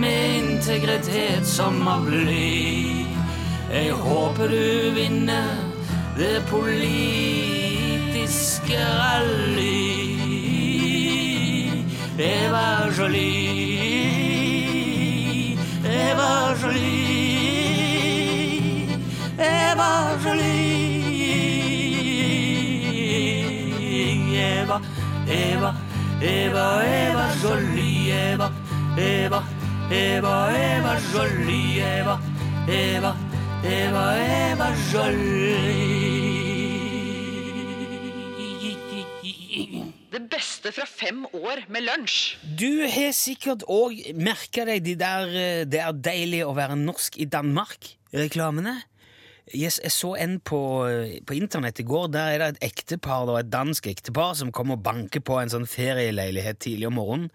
med 0.00 0.36
integritet 0.38 1.46
som 1.46 1.88
av 1.88 2.04
bly. 2.08 3.04
Jeg 3.74 3.92
håper 3.92 4.48
du 4.48 4.90
vinner 4.96 5.56
det 6.16 6.42
politiske 6.50 7.54
rally. 8.78 9.83
Eva 12.16 12.88
Jolie, 12.92 13.98
Eva 15.84 16.54
Jolie, 16.60 17.68
Eva 19.36 20.16
Jolie. 20.22 20.74
Eva, 24.36 24.80
Eva, 25.26 25.74
Eva, 26.20 26.82
Eva 26.84 27.34
Jolie, 27.42 28.12
Eva, 28.12 28.52
Eva, 28.96 29.42
Eva, 29.90 30.50
Eva 30.54 30.96
Jolie, 31.12 31.80
Eva, 31.80 32.20
Eva, 32.68 33.16
Eva, 33.64 34.16
Eva 34.18 34.72
Jolie. 34.90 36.24
Det 40.14 40.28
beste 40.30 40.70
fra 40.70 40.84
fem 40.86 41.24
år 41.34 41.64
med 41.74 41.88
lunsj. 41.88 42.36
Du 42.54 42.84
har 42.86 43.10
sikkert 43.16 43.64
òg 43.66 44.12
merka 44.14 44.62
deg 44.68 44.84
de 44.86 44.92
der 44.94 45.32
eh, 45.34 45.62
'Det 45.66 45.80
er 45.82 45.96
deilig 46.06 46.44
å 46.46 46.52
være 46.54 46.76
norsk 46.78 47.18
i 47.18 47.26
Danmark'-reklamene. 47.26 48.76
Yes, 49.50 49.80
jeg 49.82 49.90
så 49.90 50.14
en 50.14 50.38
på, 50.38 50.86
eh, 50.86 51.18
på 51.26 51.34
internett 51.34 51.80
i 51.80 51.82
går. 51.82 52.12
Der 52.14 52.30
er 52.30 52.38
det 52.38 52.48
et 52.54 52.70
ektepar, 52.70 53.26
et 53.40 53.50
dansk 53.50 53.86
ektepar 53.90 54.36
som 54.38 54.52
kommer 54.52 54.78
og 54.78 54.84
banker 54.84 55.18
på 55.20 55.40
en 55.42 55.50
sånn 55.50 55.66
ferieleilighet 55.66 56.60
tidlig 56.62 56.86
om 56.86 56.94
morgenen. 56.94 57.30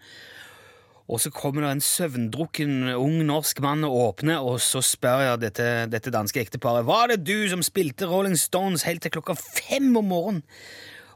Og 1.06 1.20
så 1.20 1.30
kommer 1.30 1.60
det 1.60 1.70
en 1.70 1.84
søvndrukken 1.84 2.94
ung 2.94 3.26
norsk 3.26 3.60
mann 3.60 3.84
og 3.84 3.92
åpner, 3.92 4.40
og 4.40 4.56
så 4.58 4.80
spør 4.80 5.20
jeg 5.26 5.40
dette, 5.40 5.90
dette 5.90 6.10
danske 6.10 6.40
ekteparet 6.40 6.86
Var 6.86 7.08
det 7.08 7.24
du 7.26 7.48
som 7.50 7.60
spilte 7.62 8.06
Rolling 8.06 8.38
Stones 8.38 8.86
helt 8.86 9.02
til 9.02 9.10
klokka 9.10 9.36
fem 9.36 9.94
om 9.96 10.04
morgenen? 10.06 10.42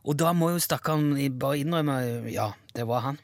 Og 0.04 0.18
da 0.20 0.34
må 0.36 0.52
jo 0.52 0.62
stakkaren 0.62 1.14
bare 1.40 1.62
innrømme 1.62 2.00
ja, 2.32 2.52
det 2.76 2.84
var 2.88 3.06
han. 3.08 3.20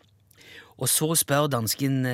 Og 0.80 0.88
så 0.88 1.12
spør 1.18 1.50
dansken 1.52 2.06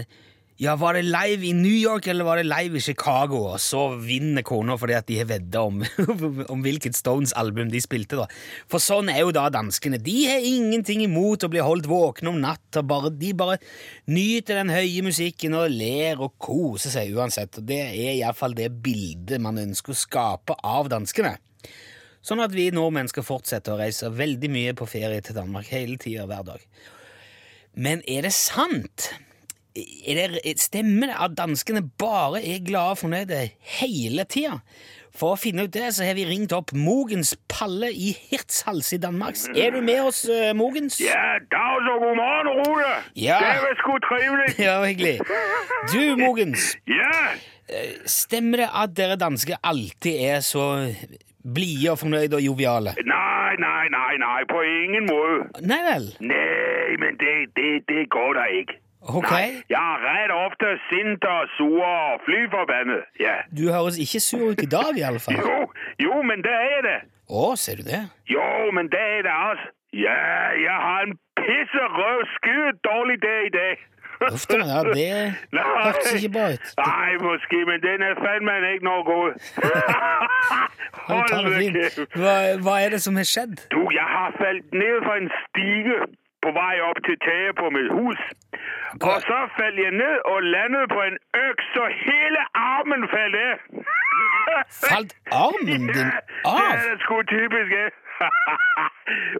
Ja, 0.58 0.72
var 0.80 0.96
det 0.96 1.04
live 1.04 1.44
i 1.44 1.52
New 1.52 1.74
York 1.76 2.06
eller 2.08 2.24
var 2.24 2.40
det 2.40 2.46
live 2.48 2.78
i 2.78 2.80
Chicago? 2.80 3.42
Og 3.52 3.60
så 3.60 3.82
vinner 4.00 4.42
kona 4.42 4.74
fordi 4.80 4.94
at 4.96 5.06
de 5.06 5.18
har 5.20 5.28
vedda 5.28 5.62
om, 5.68 5.82
om 6.54 6.64
hvilket 6.64 6.96
Stones-album 6.96 7.68
de 7.70 7.82
spilte. 7.84 8.16
da. 8.16 8.24
For 8.72 8.80
sånn 8.82 9.12
er 9.12 9.20
jo 9.20 9.34
da 9.36 9.44
danskene. 9.52 10.00
De 10.00 10.16
har 10.30 10.40
ingenting 10.40 11.04
imot 11.04 11.44
å 11.44 11.52
bli 11.52 11.60
holdt 11.60 11.90
våkne 11.92 12.32
om 12.32 12.40
natta. 12.40 12.80
Bare, 12.82 13.12
de 13.12 13.34
bare 13.36 13.60
nyter 14.08 14.62
den 14.62 14.72
høye 14.72 15.04
musikken 15.04 15.54
og 15.60 15.76
ler 15.76 16.24
og 16.24 16.38
koser 16.40 16.96
seg 16.96 17.12
uansett. 17.12 17.60
Og 17.60 17.68
Det 17.68 17.82
er 17.92 18.16
iallfall 18.16 18.56
det 18.56 18.72
bildet 18.80 19.44
man 19.44 19.60
ønsker 19.60 19.92
å 19.92 20.04
skape 20.06 20.56
av 20.64 20.88
danskene. 20.90 21.36
Sånn 22.26 22.42
at 22.42 22.54
vi 22.56 22.70
nordmenn 22.74 23.06
skal 23.10 23.22
fortsette 23.26 23.70
å 23.70 23.78
reise 23.78 24.10
veldig 24.10 24.50
mye 24.50 24.74
på 24.74 24.88
ferie 24.90 25.22
til 25.22 25.36
Danmark 25.36 25.68
hele 25.70 25.94
tida 26.02 26.26
hver 26.26 26.42
dag. 26.48 26.66
Men 27.78 28.02
er 28.10 28.26
det 28.26 28.34
sant? 28.34 29.12
Er 29.76 30.32
det, 30.32 30.54
stemmer 30.58 31.12
det 31.12 31.16
at 31.20 31.34
danskene 31.36 31.84
bare 32.00 32.40
er 32.40 32.62
glade 32.64 32.96
og 32.96 33.02
fornøyde 33.04 33.42
hele 33.78 34.24
tida? 34.26 34.56
For 35.16 35.32
å 35.32 35.40
finne 35.40 35.64
ut 35.64 35.72
det, 35.72 35.86
så 35.96 36.04
har 36.04 36.16
vi 36.16 36.26
ringt 36.28 36.52
opp 36.52 36.74
Mogens 36.76 37.34
Palle 37.48 37.88
i 37.88 38.10
Hirtshals 38.28 38.90
i 38.96 38.98
Danmark. 39.00 39.38
Er 39.56 39.72
du 39.76 39.78
med 39.84 40.02
oss, 40.08 40.24
eh, 40.28 40.50
Mogens? 40.56 40.98
Ja, 41.00 41.38
dag 41.52 41.88
og 41.92 42.02
god 42.04 42.18
morgen, 42.18 42.50
Rune. 42.66 42.96
Ja. 43.16 43.38
Det 43.40 43.62
var 43.64 43.78
sgu 43.80 43.94
trivelig. 44.08 44.48
Ja, 44.66 44.74
hyggelig. 44.84 45.20
Du, 45.92 46.16
Mogens. 46.20 46.74
Ja, 46.90 47.12
Stemmer 48.06 48.62
det 48.62 48.66
at 48.78 48.92
dere 48.94 49.16
dansker 49.18 49.56
alltid 49.66 50.20
er 50.22 50.44
så 50.44 50.66
blide 51.54 51.90
og 51.92 51.98
fornøyde 52.02 52.38
og 52.38 52.44
joviale? 52.48 52.96
Nei, 53.06 53.52
nei, 53.66 53.84
nei, 53.98 54.14
nei, 54.22 54.40
på 54.50 54.62
ingen 54.62 55.06
måte. 55.10 55.62
Nei 55.70 55.82
vel? 55.90 56.10
Nei, 56.32 56.96
men 57.02 57.18
det, 57.22 57.36
det, 57.58 57.70
det 57.90 58.08
går 58.10 58.32
da 58.40 58.44
ikke. 58.60 58.80
Ok. 59.06 59.30
Nei, 59.30 59.62
jeg 59.70 59.78
er 59.78 60.02
ret 60.02 60.32
ofte 60.34 60.72
sint 60.88 61.24
og 61.30 61.52
sur 61.56 61.82
og 61.86 62.24
flyforbandet. 62.26 63.04
Ja. 63.22 63.36
Du 63.58 63.70
høres 63.70 63.98
ikke 64.02 64.20
sur 64.20 64.50
ut 64.50 64.62
i 64.62 64.70
dag, 64.76 64.98
fall 65.22 65.38
Jo, 65.38 65.58
jo, 66.06 66.22
men 66.26 66.42
det 66.46 66.56
er 66.74 66.80
det. 66.88 66.98
Å, 67.30 67.54
ser 67.58 67.78
du 67.82 67.86
det? 67.86 68.02
Jo, 68.30 68.46
men 68.74 68.90
det 68.90 69.02
er 69.18 69.22
det 69.26 69.34
altså. 69.34 69.70
Ja, 69.96 70.18
jeg 70.66 70.78
har 70.86 71.06
en 71.06 71.14
pisserød, 71.38 72.24
skide 72.36 72.72
dårlig 72.88 73.16
dag 73.22 73.46
i 73.46 73.52
dag. 73.54 73.84
Uff 74.32 74.46
da, 74.50 74.56
ja, 74.72 74.80
det 74.96 75.06
hørtes 75.84 76.12
ikke 76.18 76.32
bra 76.36 76.44
ut. 76.54 76.68
Nei, 76.80 77.10
måske, 77.28 77.58
men 77.68 77.78
den 77.86 78.04
er 78.08 78.14
fandme 78.24 78.54
ikke 78.72 78.86
noe 78.88 79.02
god. 79.12 79.30
Hold 81.08 81.28
kæft. 81.32 81.98
Hva, 82.20 82.36
hva 82.64 82.74
er 82.84 82.94
det 82.96 83.02
som 83.06 83.16
har 83.20 83.28
skjedd? 83.32 83.56
Du, 83.74 83.82
jeg 84.00 84.08
har 84.16 84.30
falt 84.40 84.66
ned 84.82 84.96
fra 85.06 85.16
en 85.22 85.28
stige 85.42 85.98
på 86.44 86.52
vei 86.60 86.74
opp 86.88 86.98
til 87.06 87.16
taket 87.26 87.54
på 87.60 87.66
mitt 87.76 87.90
hus. 87.98 88.20
Og 89.10 89.18
så 89.28 89.38
falt 89.58 89.78
jeg 89.84 89.92
ned 90.02 90.16
og 90.32 90.38
landet 90.54 90.84
på 90.94 91.00
en 91.08 91.16
øks, 91.46 91.64
så 91.76 91.84
hele 92.06 92.40
armen 92.54 93.02
falt 93.14 93.36
af. 93.48 93.54
Falt 94.88 95.12
armen 95.32 95.86
din 95.88 95.88
Ja, 96.00 96.10
av? 96.44 96.72
det 96.80 96.90
er 96.94 96.98
sgu 97.04 97.16
typisk, 97.30 97.70
Jeg. 97.80 97.92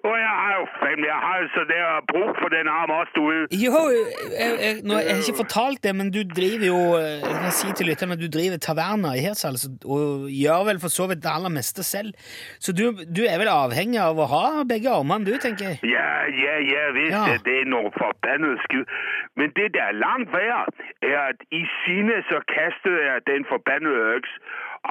og 0.04 0.14
jeg 0.20 0.32
har 0.40 0.52
jo 0.58 0.64
jeg 1.06 1.18
har 1.26 1.36
jo 1.42 1.46
så 1.54 1.62
der 1.70 1.84
bruk 2.10 2.36
for 2.42 2.48
den 2.54 2.68
armen 2.68 2.96
også, 2.96 3.12
du. 3.16 3.56
Jo, 3.64 3.78
jeg, 3.94 4.50
jeg, 4.64 4.74
nå, 4.88 4.98
jeg 5.00 5.14
har 5.16 5.22
ikke 5.24 5.38
fortalt 5.42 5.80
det, 5.86 5.94
men 5.96 6.10
du 6.16 6.18
driver 6.36 6.66
jo 6.66 6.80
eh, 7.00 7.24
Jeg 7.24 7.38
kan 7.44 7.54
si 7.58 7.72
til 7.78 7.88
lytterne 7.90 8.16
at 8.18 8.22
du 8.24 8.28
driver 8.36 8.60
taverna 8.66 9.14
i 9.16 9.22
Hirtshals 9.24 9.64
og 9.84 10.28
gjør 10.42 10.66
vel 10.68 10.80
for 10.84 10.92
så 10.98 11.06
vidt 11.10 11.22
det 11.24 11.32
aller 11.32 11.52
meste 11.56 11.82
selv. 11.88 12.12
Så 12.60 12.72
du, 12.76 12.84
du 13.16 13.22
er 13.24 13.38
vel 13.42 13.50
avhengig 13.52 14.00
av 14.02 14.20
å 14.20 14.28
ha 14.34 14.44
begge 14.68 14.92
armene, 14.92 15.24
du, 15.30 15.34
tenker 15.46 15.72
jeg. 15.72 15.80
Ja, 15.96 16.08
ja, 16.44 16.54
ja, 16.72 16.84
visst, 16.98 17.16
Ja. 17.16 17.24
det 17.48 17.56
er 17.62 17.70
noe 17.72 17.90
forbannet 17.96 18.60
skudd. 18.68 18.92
Men 19.40 19.52
det, 19.56 19.72
der 19.76 19.88
er 19.90 19.96
langt 20.04 20.30
verre, 20.36 20.62
er, 21.00 21.16
at 21.32 21.42
i 21.52 21.64
sine 21.82 22.20
så 22.30 22.44
kastet 22.52 23.00
jeg 23.08 23.24
den 23.32 23.48
forbannede 23.50 24.04
øks, 24.18 24.36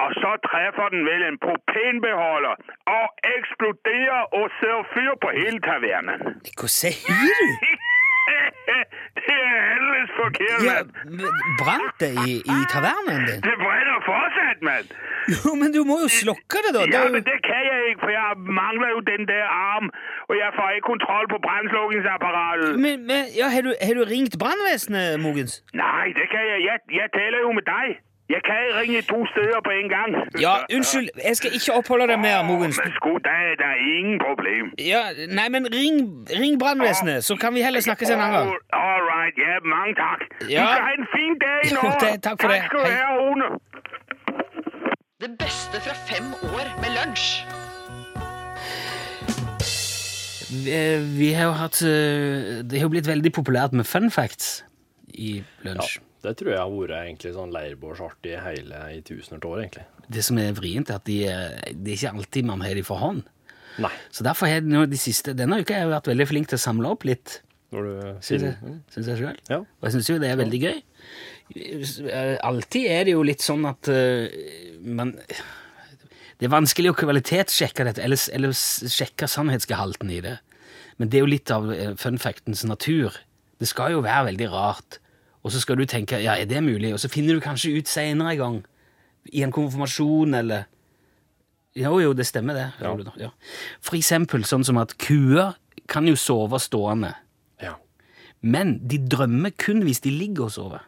og 0.02 0.10
så 0.20 0.30
treffer 0.48 0.86
den 0.94 1.02
vel 1.10 1.22
en 1.30 1.38
propenbeholder 1.46 2.54
og 2.98 3.06
eksploderer 3.36 4.22
og 4.38 4.46
ser 4.60 4.78
fyr 4.94 5.12
på 5.24 5.28
hele 5.40 5.60
tavernen. 5.68 6.18
Hva 6.58 6.68
sier 6.78 7.00
du? 7.10 7.46
det 9.26 9.34
er 9.34 9.60
helvedes 9.72 10.12
forkert, 10.20 10.60
Ja, 10.68 10.76
men. 11.18 11.26
Brant 11.60 11.94
det 12.02 12.12
i, 12.28 12.32
i 12.56 12.58
tavernen 12.74 13.20
din? 13.28 13.40
Det 13.48 13.56
brenner 13.64 13.98
fortsatt, 14.10 14.58
men. 14.68 14.82
Jo, 15.34 15.50
men 15.60 15.68
du 15.76 15.80
må 15.90 15.96
jo 16.04 16.08
slokke 16.22 16.58
det, 16.64 16.72
da. 16.76 16.82
Ja, 16.96 17.02
men 17.14 17.22
det 17.30 17.38
kan 17.48 17.62
jeg 17.70 17.78
ikke, 17.90 18.00
for 18.04 18.12
jeg 18.18 18.30
mangler 18.60 18.88
jo 18.96 19.00
den 19.12 19.22
der 19.32 19.46
arm, 19.70 19.86
og 20.28 20.34
jeg 20.42 20.50
får 20.58 20.68
ikke 20.76 20.88
kontroll 20.92 21.26
på 21.34 21.38
Brannslukkingsapparatet 21.46 22.70
Men, 22.86 23.06
men 23.10 23.20
ja, 23.40 23.46
har, 23.54 23.62
du, 23.66 23.72
har 23.86 23.94
du 23.98 24.02
ringt 24.14 24.34
brannvesenet, 24.42 25.20
Mogens? 25.26 25.54
Nei, 25.84 26.06
det 26.18 26.26
kan 26.32 26.42
jeg. 26.52 26.58
jeg. 26.68 26.78
Jeg 27.00 27.08
taler 27.18 27.38
jo 27.46 27.50
med 27.58 27.64
dig. 27.74 27.86
Jeg 28.34 28.40
kan 28.48 28.60
ringe 28.80 29.00
to 29.12 29.18
steder 29.32 29.60
på 29.66 29.70
en 29.80 29.88
gang. 29.96 30.10
Ja, 30.40 30.54
unnskyld, 30.76 31.08
jeg 31.28 31.36
skal 31.36 31.50
ikke 31.56 31.72
oppholde 31.78 32.06
deg 32.10 32.18
mer, 32.18 32.42
Mogensen. 32.42 32.82
Det 33.26 33.66
er 33.72 33.76
ingen 33.98 34.18
problem. 34.26 34.64
Ja, 34.92 35.02
nei, 35.38 35.48
men 35.54 35.62
ring, 35.78 36.26
ring 36.40 36.58
brannvesenet, 36.62 37.24
så 37.24 37.36
kan 37.42 37.54
vi 37.54 37.60
heller 37.66 37.80
snakkes 37.80 38.10
en 38.10 38.20
annen 38.20 38.34
gang. 38.36 38.48
All, 38.72 39.02
right, 39.12 39.36
ja, 39.46 39.54
mange 39.74 39.94
takk. 40.02 40.20
Ja. 40.50 40.62
Du 40.62 40.66
skal 40.72 40.82
ha 40.88 40.92
en 41.00 41.08
fin 41.16 41.34
dag 41.44 41.62
nå. 41.76 41.82
takk 42.28 42.42
for 42.42 42.48
det. 42.54 42.60
Takk 42.60 42.66
skal 42.66 42.80
du 42.80 42.96
ha, 42.98 43.08
Rune. 43.20 43.48
Det 45.20 45.30
beste 45.38 45.80
fra 45.86 45.94
fem 46.10 46.26
år 46.54 46.66
med 46.82 46.90
lunsj. 46.98 47.28
Vi, 50.64 50.74
vi 51.18 51.32
har 51.34 51.48
jo 51.50 51.54
hatt 51.58 51.80
eh, 51.82 52.62
Det 52.62 52.78
har 52.78 52.86
jo 52.86 52.92
blitt 52.92 53.08
veldig 53.08 53.32
populært 53.34 53.72
med 53.74 53.86
fun 53.88 54.10
facts 54.14 54.60
i 55.14 55.40
lunsj. 55.66 55.98
Det 56.24 56.32
tror 56.40 56.52
jeg 56.52 56.60
har 56.60 56.72
vært 56.72 56.96
egentlig 56.96 57.32
sånn 57.36 57.54
leirbålsartig 57.54 58.36
hele 58.42 58.82
i 58.96 59.00
tusener 59.06 59.40
av 59.42 59.50
år, 59.52 59.62
egentlig. 59.64 59.86
Det 60.16 60.22
som 60.24 60.38
er 60.40 60.54
vrient, 60.56 60.90
er 60.90 61.00
at 61.00 61.08
de, 61.08 61.18
eh, 61.28 61.72
det 61.74 61.92
er 61.92 61.98
ikke 61.98 62.14
alltid 62.16 62.48
man 62.48 62.64
har 62.64 62.74
de 62.78 62.84
for 62.86 63.02
hånd. 63.02 63.24
Nei, 63.82 63.92
Så 64.10 64.24
derfor 64.24 64.48
har 64.48 64.64
nå 64.64 64.86
de 64.88 64.96
siste, 64.96 65.34
denne 65.36 65.60
uka 65.60 65.74
har 65.74 65.84
jeg 65.84 65.92
vært 65.92 66.08
veldig 66.08 66.26
flink 66.30 66.48
til 66.48 66.56
å 66.56 66.62
samle 66.62 66.88
opp 66.88 67.04
litt, 67.04 67.42
når 67.74 67.82
du 67.82 68.24
syns 68.24 68.46
jeg, 68.46 68.56
synes 68.94 69.08
jeg 69.10 69.18
selv. 69.20 69.40
Ja. 69.50 69.58
Og 69.58 69.88
jeg 69.88 69.96
syns 69.96 70.08
jo 70.08 70.18
det 70.22 70.30
er 70.30 70.40
veldig 70.40 70.60
gøy. 70.62 70.78
Alltid 72.46 72.88
er 72.90 73.06
det 73.06 73.14
jo 73.14 73.24
litt 73.26 73.44
sånn 73.44 73.66
at 73.68 73.90
uh, 73.92 74.26
man 74.82 75.12
Det 76.36 76.48
er 76.48 76.52
vanskelig 76.52 76.90
å 76.90 76.96
kvalitetssjekke 76.98 77.86
dette, 77.86 78.02
eller, 78.04 78.20
eller 78.36 78.56
sjekke 78.56 79.28
sannhetsgehalten 79.30 80.10
i 80.12 80.20
det. 80.24 80.36
Men 81.00 81.10
det 81.12 81.18
er 81.18 81.24
jo 81.24 81.30
litt 81.32 81.52
av 81.52 81.70
eh, 81.72 81.94
fun 81.96 82.18
factens 82.20 82.64
natur. 82.68 83.16
Det 83.60 83.68
skal 83.68 83.94
jo 83.94 84.02
være 84.04 84.30
veldig 84.30 84.48
rart. 84.52 84.98
Og 85.46 85.52
så 85.54 85.60
skal 85.62 85.78
du 85.78 85.84
tenke 85.86 86.18
ja, 86.18 86.34
er 86.34 86.48
det 86.50 86.62
mulig? 86.64 86.90
Og 86.96 86.98
så 86.98 87.08
finner 87.08 87.36
du 87.36 87.42
kanskje 87.44 87.76
ut 87.78 87.90
seinere 87.90 88.34
en 88.34 88.40
gang. 88.40 88.56
I 89.30 89.44
en 89.46 89.54
konfirmasjon 89.54 90.34
eller 90.34 90.66
Jo, 91.76 91.98
jo, 92.00 92.14
det 92.16 92.24
stemmer, 92.26 92.56
det. 92.56 92.70
Ja. 92.80 92.94
Ja. 93.20 93.30
For 93.84 93.98
eksempel 93.98 94.46
sånn 94.48 94.64
som 94.64 94.78
at 94.80 94.94
kuer 94.96 95.58
kan 95.92 96.08
jo 96.08 96.16
sove 96.16 96.56
stående. 96.58 97.10
Ja. 97.60 97.74
Men 98.40 98.78
de 98.88 98.96
drømmer 99.04 99.52
kun 99.60 99.84
hvis 99.84 100.00
de 100.00 100.14
ligger 100.14 100.48
og 100.48 100.54
sover. 100.54 100.86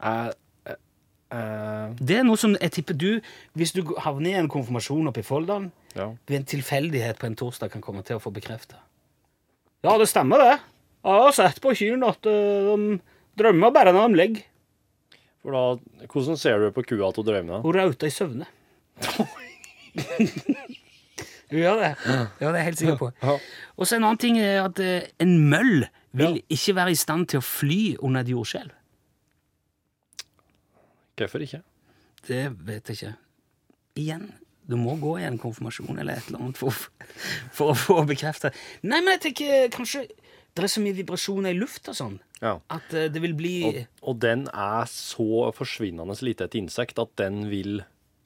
Uh, 0.00 0.30
uh, 0.64 0.78
uh. 1.34 1.92
Det 2.00 2.16
er 2.16 2.24
noe 2.24 2.40
som 2.40 2.56
jeg 2.56 2.72
tipper 2.78 2.96
du, 2.96 3.10
hvis 3.52 3.76
du 3.76 3.82
havner 4.00 4.32
i 4.32 4.40
en 4.40 4.48
konfirmasjon 4.48 5.12
oppe 5.12 5.20
i 5.20 5.28
Folldalen, 5.28 5.68
ja. 5.92 6.08
ved 6.24 6.40
en 6.40 6.48
tilfeldighet 6.56 7.20
på 7.20 7.28
en 7.28 7.36
torsdag 7.36 7.76
kan 7.76 7.84
komme 7.84 8.00
til 8.06 8.16
å 8.16 8.24
få 8.24 8.32
bekrefta. 8.32 8.80
Ja, 9.84 9.92
det 10.00 10.08
stemmer, 10.08 10.40
det. 10.40 10.56
Jeg 11.08 11.24
har 11.24 11.34
sett 11.36 11.60
på 11.64 11.72
kyrne 11.78 12.10
at 12.12 12.26
eh, 12.28 12.68
de 12.68 12.98
drømmer 13.40 13.72
bare 13.72 13.94
når 13.96 14.08
de 14.12 14.18
ligger. 14.20 14.46
For 15.40 15.54
da, 15.54 16.06
hvordan 16.10 16.36
ser 16.40 16.60
du 16.60 16.72
på 16.74 16.84
kua 16.90 17.08
at 17.08 17.20
hun 17.20 17.26
drømmer? 17.28 17.62
Hun 17.64 17.76
rauter 17.78 18.10
i 18.10 18.12
søvne. 18.12 18.48
Hun 21.48 21.62
gjør 21.62 21.78
det. 21.80 21.92
Ja, 22.04 22.24
det 22.40 22.48
er 22.48 22.56
jeg 22.58 22.64
helt 22.66 22.78
sikker 22.82 22.98
på. 23.00 23.10
Ja. 23.24 23.38
Og 23.76 23.86
så 23.88 23.96
en 23.96 24.04
annen 24.04 24.20
ting 24.20 24.36
er 24.42 24.66
at 24.66 24.80
eh, 24.84 25.06
en 25.22 25.38
møll 25.48 25.86
vil 26.18 26.42
ikke 26.52 26.74
være 26.76 26.92
i 26.92 26.98
stand 26.98 27.28
til 27.32 27.40
å 27.40 27.46
fly 27.46 27.80
under 28.04 28.20
et 28.20 28.32
jordskjelv. 28.34 28.74
Hvorfor 31.18 31.42
ikke? 31.46 31.62
Det 32.28 32.42
vet 32.68 32.90
jeg 32.90 32.98
ikke. 32.98 33.14
Igjen, 33.98 34.28
du 34.68 34.76
må 34.76 34.98
gå 35.00 35.16
i 35.18 35.26
en 35.26 35.38
konfirmasjon 35.40 35.98
eller 35.98 36.18
et 36.18 36.28
eller 36.28 36.44
annet 36.44 36.60
for, 36.60 36.76
for 37.54 37.72
å 37.72 37.78
få 37.78 38.02
bekrefta 38.06 38.52
Nei, 38.84 39.00
men 39.00 39.14
jeg 39.16 39.22
tenker 39.30 39.70
kanskje 39.74 40.04
det 40.62 40.68
er 40.70 40.74
så 40.76 40.82
mye 40.84 40.96
vibrasjoner 40.96 41.54
i 41.54 41.58
lufta 41.58 41.94
sånn 41.96 42.18
Ja. 42.42 42.56
at 42.70 42.92
eh, 42.94 43.08
det 43.12 43.22
vil 43.22 43.34
bli 43.38 43.54
Og, 43.68 43.78
og 44.02 44.18
den 44.22 44.46
er 44.52 44.88
så 44.90 45.48
forsvinnende 45.56 46.16
lite 46.22 46.46
et 46.48 46.58
insekt 46.58 46.98
at 47.02 47.14
den 47.20 47.48
vil 47.50 47.82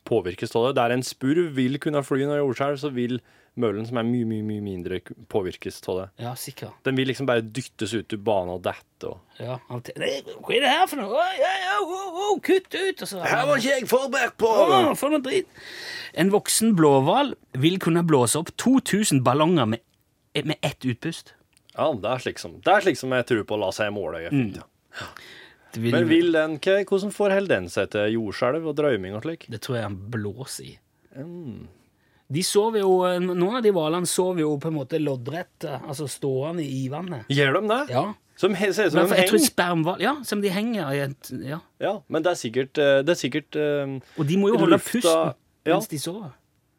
påvirkes 0.08 0.54
av 0.58 0.68
det. 0.68 0.76
Der 0.80 0.96
en 0.96 1.04
spurv 1.06 1.54
vil 1.56 1.78
kunne 1.82 2.02
fly 2.04 2.24
under 2.26 2.42
jordskjelv, 2.42 2.80
så 2.80 2.90
vil 2.94 3.20
møllen, 3.60 3.84
som 3.86 3.98
er 4.00 4.06
mye, 4.08 4.24
mye, 4.28 4.44
mye 4.46 4.62
mindre, 4.64 5.00
påvirkes 5.32 5.80
av 5.92 5.98
det. 5.98 6.06
Ja, 6.24 6.32
sikkert. 6.38 6.78
Den 6.86 6.96
vil 6.96 7.10
liksom 7.10 7.28
bare 7.28 7.44
dyttes 7.44 7.92
ut 7.94 8.14
av 8.16 8.22
banen 8.24 8.54
og 8.54 8.62
dette. 8.64 9.10
Og... 9.10 9.20
Ja. 9.38 9.58
Nei, 10.00 10.12
Hva 10.38 10.56
er 10.56 10.64
det 10.64 10.72
her 10.72 10.86
for 10.88 11.02
noe? 11.02 11.12
Oh, 11.20 11.34
yeah, 11.38 11.82
oh, 11.84 12.22
oh, 12.24 12.40
kutt 12.44 12.72
ut! 12.72 13.04
Og 13.04 13.10
så, 13.10 13.20
ikke 13.20 13.60
jeg 13.68 13.90
forberedt 13.90 14.38
på! 14.40 14.48
Oh, 14.48 14.90
for 14.98 15.12
noe 15.12 15.22
drit! 15.24 15.50
En 16.16 16.32
voksen 16.32 16.74
blåhval 16.78 17.34
vil 17.60 17.78
kunne 17.82 18.04
blåse 18.08 18.40
opp 18.40 18.54
2000 18.60 19.22
ballonger 19.26 19.68
med, 19.74 19.84
med 20.48 20.56
ett 20.64 20.88
utpust. 20.88 21.34
Ja, 21.76 21.86
det 21.96 22.08
er 22.12 22.18
slik 22.24 22.38
som, 22.42 22.58
det 22.60 22.68
er 22.72 22.80
slik 22.84 22.98
som 23.00 23.12
jeg 23.16 23.24
tror 23.26 23.44
på 23.48 23.56
å 23.56 23.60
la 23.62 23.70
seg 23.72 23.92
måle. 23.96 24.24
Mm. 24.30 24.54
Vil, 25.74 25.92
Men 25.94 26.08
vil 26.10 26.32
den, 26.34 26.58
hva- 26.60 26.82
hvordan 26.84 27.12
får 27.16 27.36
den 27.48 27.68
seg 27.72 27.88
til 27.94 28.10
jordskjelv 28.18 28.66
og 28.68 28.74
drømming 28.76 29.14
og 29.16 29.22
slik? 29.24 29.46
det 29.48 29.62
tror 29.64 29.78
jeg 29.78 29.86
han 29.86 29.96
blåser 30.12 30.66
i. 30.68 30.74
Mm. 31.16 31.62
De 32.32 32.42
sover 32.44 32.80
jo, 32.80 32.92
Noen 33.20 33.56
av 33.58 33.62
de 33.64 33.72
hvalene 33.72 34.08
sover 34.08 34.40
jo 34.44 34.50
på 34.60 34.68
en 34.70 34.76
måte 34.78 35.00
loddrett, 35.00 35.64
altså 35.68 36.06
stående 36.08 36.64
i 36.64 36.86
vannet. 36.92 37.24
Gjør 37.32 37.58
de 37.60 37.62
det? 37.72 37.80
Ja. 37.92 38.04
Som 38.36 38.54
he- 38.56 38.72
ser 38.72 38.86
ut 38.88 38.92
som 38.92 39.00
Men 39.02 39.08
de 39.08 39.14
henger? 39.14 39.22
jeg 39.22 39.28
tror 39.30 39.42
spermhval 39.44 40.00
Ja, 40.00 40.12
som 40.24 40.40
de 40.40 40.48
henger 40.48 40.92
i 40.96 41.00
et 41.04 41.30
Ja. 41.44 41.58
Ja, 41.80 42.00
men 42.08 42.22
det 42.24 42.30
er 42.32 42.38
sikkert, 42.40 42.78
eh, 42.80 43.02
det 43.04 43.12
er 43.12 43.20
sikkert 43.20 43.56
um, 43.60 43.98
Og 44.18 44.26
de 44.26 44.36
må 44.40 44.48
jo 44.48 44.56
holde 44.58 44.76
Lufta- 44.78 44.92
pusten 45.00 45.34
ja. 45.66 45.74
mens 45.76 45.88
de 45.88 45.98
sover. 45.98 46.32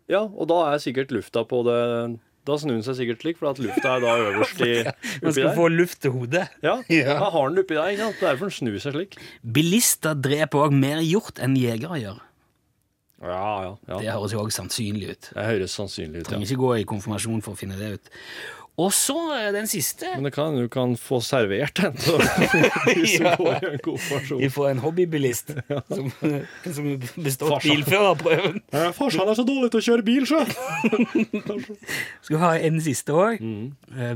Ja, 0.09 0.23
og 0.25 0.47
da 0.49 0.73
er 0.73 0.77
sikkert 0.81 1.11
lufta 1.13 1.43
på 1.45 1.61
det 1.63 2.19
Da 2.45 2.57
snur 2.59 2.75
den 2.75 2.83
seg 2.83 2.97
sikkert 2.99 3.21
slik, 3.23 3.37
for 3.39 3.53
at 3.53 3.59
lufta 3.63 3.93
er 3.95 4.01
da 4.03 4.13
øverst 4.19 4.59
i, 4.65 4.71
Man 5.23 5.31
skal 5.31 5.45
der. 5.47 5.55
få 5.55 5.67
luft 5.71 6.01
til 6.03 6.11
hodet. 6.11 6.43
Ja, 6.65 6.73
Ja. 6.91 7.13
da 7.21 7.29
har 7.31 7.49
den 7.53 7.61
oppi 7.63 7.77
der, 7.77 7.87
ikke 7.93 8.03
sant? 8.09 8.19
Derfor 8.19 8.51
den 8.51 8.57
snur 8.57 8.77
seg 8.83 8.97
slik. 8.97 9.17
Bilister 9.55 10.13
dreper 10.19 10.65
òg 10.67 10.75
mer 10.75 10.99
hjort 11.07 11.39
enn 11.39 11.55
jegere 11.59 12.01
gjør. 12.03 12.19
Ja, 13.23 13.43
ja. 13.63 13.69
ja. 13.87 13.97
Det 14.03 14.11
høres 14.17 14.33
jo 14.35 14.41
òg 14.43 14.51
sannsynlig 14.51 15.13
ut. 15.15 15.29
Det 15.31 15.45
høres 15.47 15.71
sannsynlig 15.79 16.19
ut, 16.19 16.25
ja. 16.25 16.29
Trenger 16.33 16.49
ikke 16.49 16.59
gå 16.65 16.71
i 16.81 16.87
konfirmasjon 16.89 17.39
for 17.45 17.55
å 17.55 17.59
finne 17.61 17.77
det 17.79 17.93
ut. 17.95 18.09
Og 18.81 18.89
så 18.97 19.13
eh, 19.37 19.51
den 19.53 19.67
siste. 19.69 20.07
Men 20.15 20.25
det 20.25 20.31
kan, 20.33 20.55
du 20.57 20.65
kan 20.71 20.95
få 20.97 21.19
servert 21.21 21.77
den 21.77 21.93
Så, 22.01 22.15
hvis 22.97 23.19
går 23.21 23.99
får 24.01 24.31
en 24.33 24.39
Vi 24.41 24.49
får 24.49 24.69
en 24.71 24.79
hobbybilist 24.81 25.51
som, 25.93 26.07
som 26.65 26.87
består 27.21 27.53
Farsan. 27.53 27.83
bilførerprøven. 27.83 28.57
Farsan 28.97 29.29
er 29.29 29.37
så 29.37 29.45
dårlig 29.45 29.69
til 29.75 29.83
å 29.83 29.85
kjøre 29.91 30.07
bil, 30.07 30.25
sjø! 30.25 30.41
Skal 32.25 32.33
vi 32.37 32.41
ha 32.41 32.51
en 32.65 32.81
siste 32.81 33.13
òg? 33.13 33.41
Mm. 33.45 33.67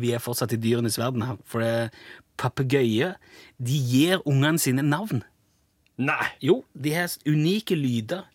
Vi 0.01 0.13
er 0.17 0.23
fortsatt 0.23 0.55
i 0.57 0.61
dyrenes 0.61 0.97
verden 0.99 1.25
her. 1.27 1.37
For 1.45 1.61
papegøyer 2.41 3.15
de 3.61 3.77
gir 3.93 4.25
ungene 4.29 4.61
sine 4.61 4.81
navn. 4.85 5.21
Nei! 6.01 6.31
Jo, 6.45 6.63
de 6.77 6.93
har 6.97 7.13
unike 7.29 7.77
lyder 7.77 8.25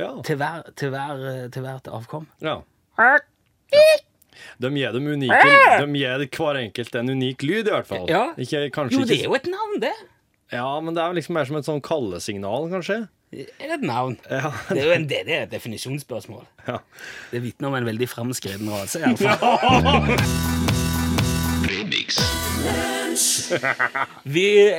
Ja. 0.00 0.12
til, 0.26 0.36
hver, 0.40 0.64
til, 0.76 0.90
hver, 0.90 1.48
til 1.54 1.62
hvert 1.64 1.88
avkom. 1.88 2.28
ja. 2.44 2.60
De 4.62 4.70
gir 4.76 4.92
dem 4.94 5.06
unike 5.10 5.38
De 5.82 5.98
gir 5.98 6.26
hver 6.38 6.60
enkelt 6.60 6.94
en 7.00 7.10
unik 7.10 7.42
lyd, 7.42 7.68
i 7.68 7.74
hvert 7.74 7.88
fall. 7.88 8.06
Ja. 8.10 8.26
Ikke, 8.38 8.66
Jo, 8.92 9.04
det 9.08 9.18
er 9.20 9.26
jo 9.28 9.34
et 9.34 9.48
navn, 9.50 9.80
det. 9.82 9.94
Ja, 10.54 10.68
men 10.80 10.94
det 10.94 11.02
er 11.02 11.10
jo 11.10 11.18
liksom 11.18 11.34
mer 11.34 11.48
som 11.48 11.56
et 11.58 11.66
sånn 11.66 11.82
kallesignal, 11.84 12.68
kanskje. 12.70 13.04
Eller 13.34 13.74
et 13.74 13.86
navn? 13.86 14.16
Ja. 14.30 14.52
Det 14.70 14.78
er 14.78 14.86
jo 14.86 14.94
en, 14.94 15.06
det, 15.10 15.22
det 15.26 15.34
er 15.34 15.46
et 15.48 15.54
definisjonsspørsmål. 15.56 16.44
Ja. 16.68 16.78
Det 17.32 17.42
vitner 17.42 17.72
om 17.72 17.78
en 17.80 17.88
veldig 17.90 18.08
framskreden 18.12 18.70
rase. 18.70 19.02
iallfall. 19.02 20.12
Vi 21.66 22.04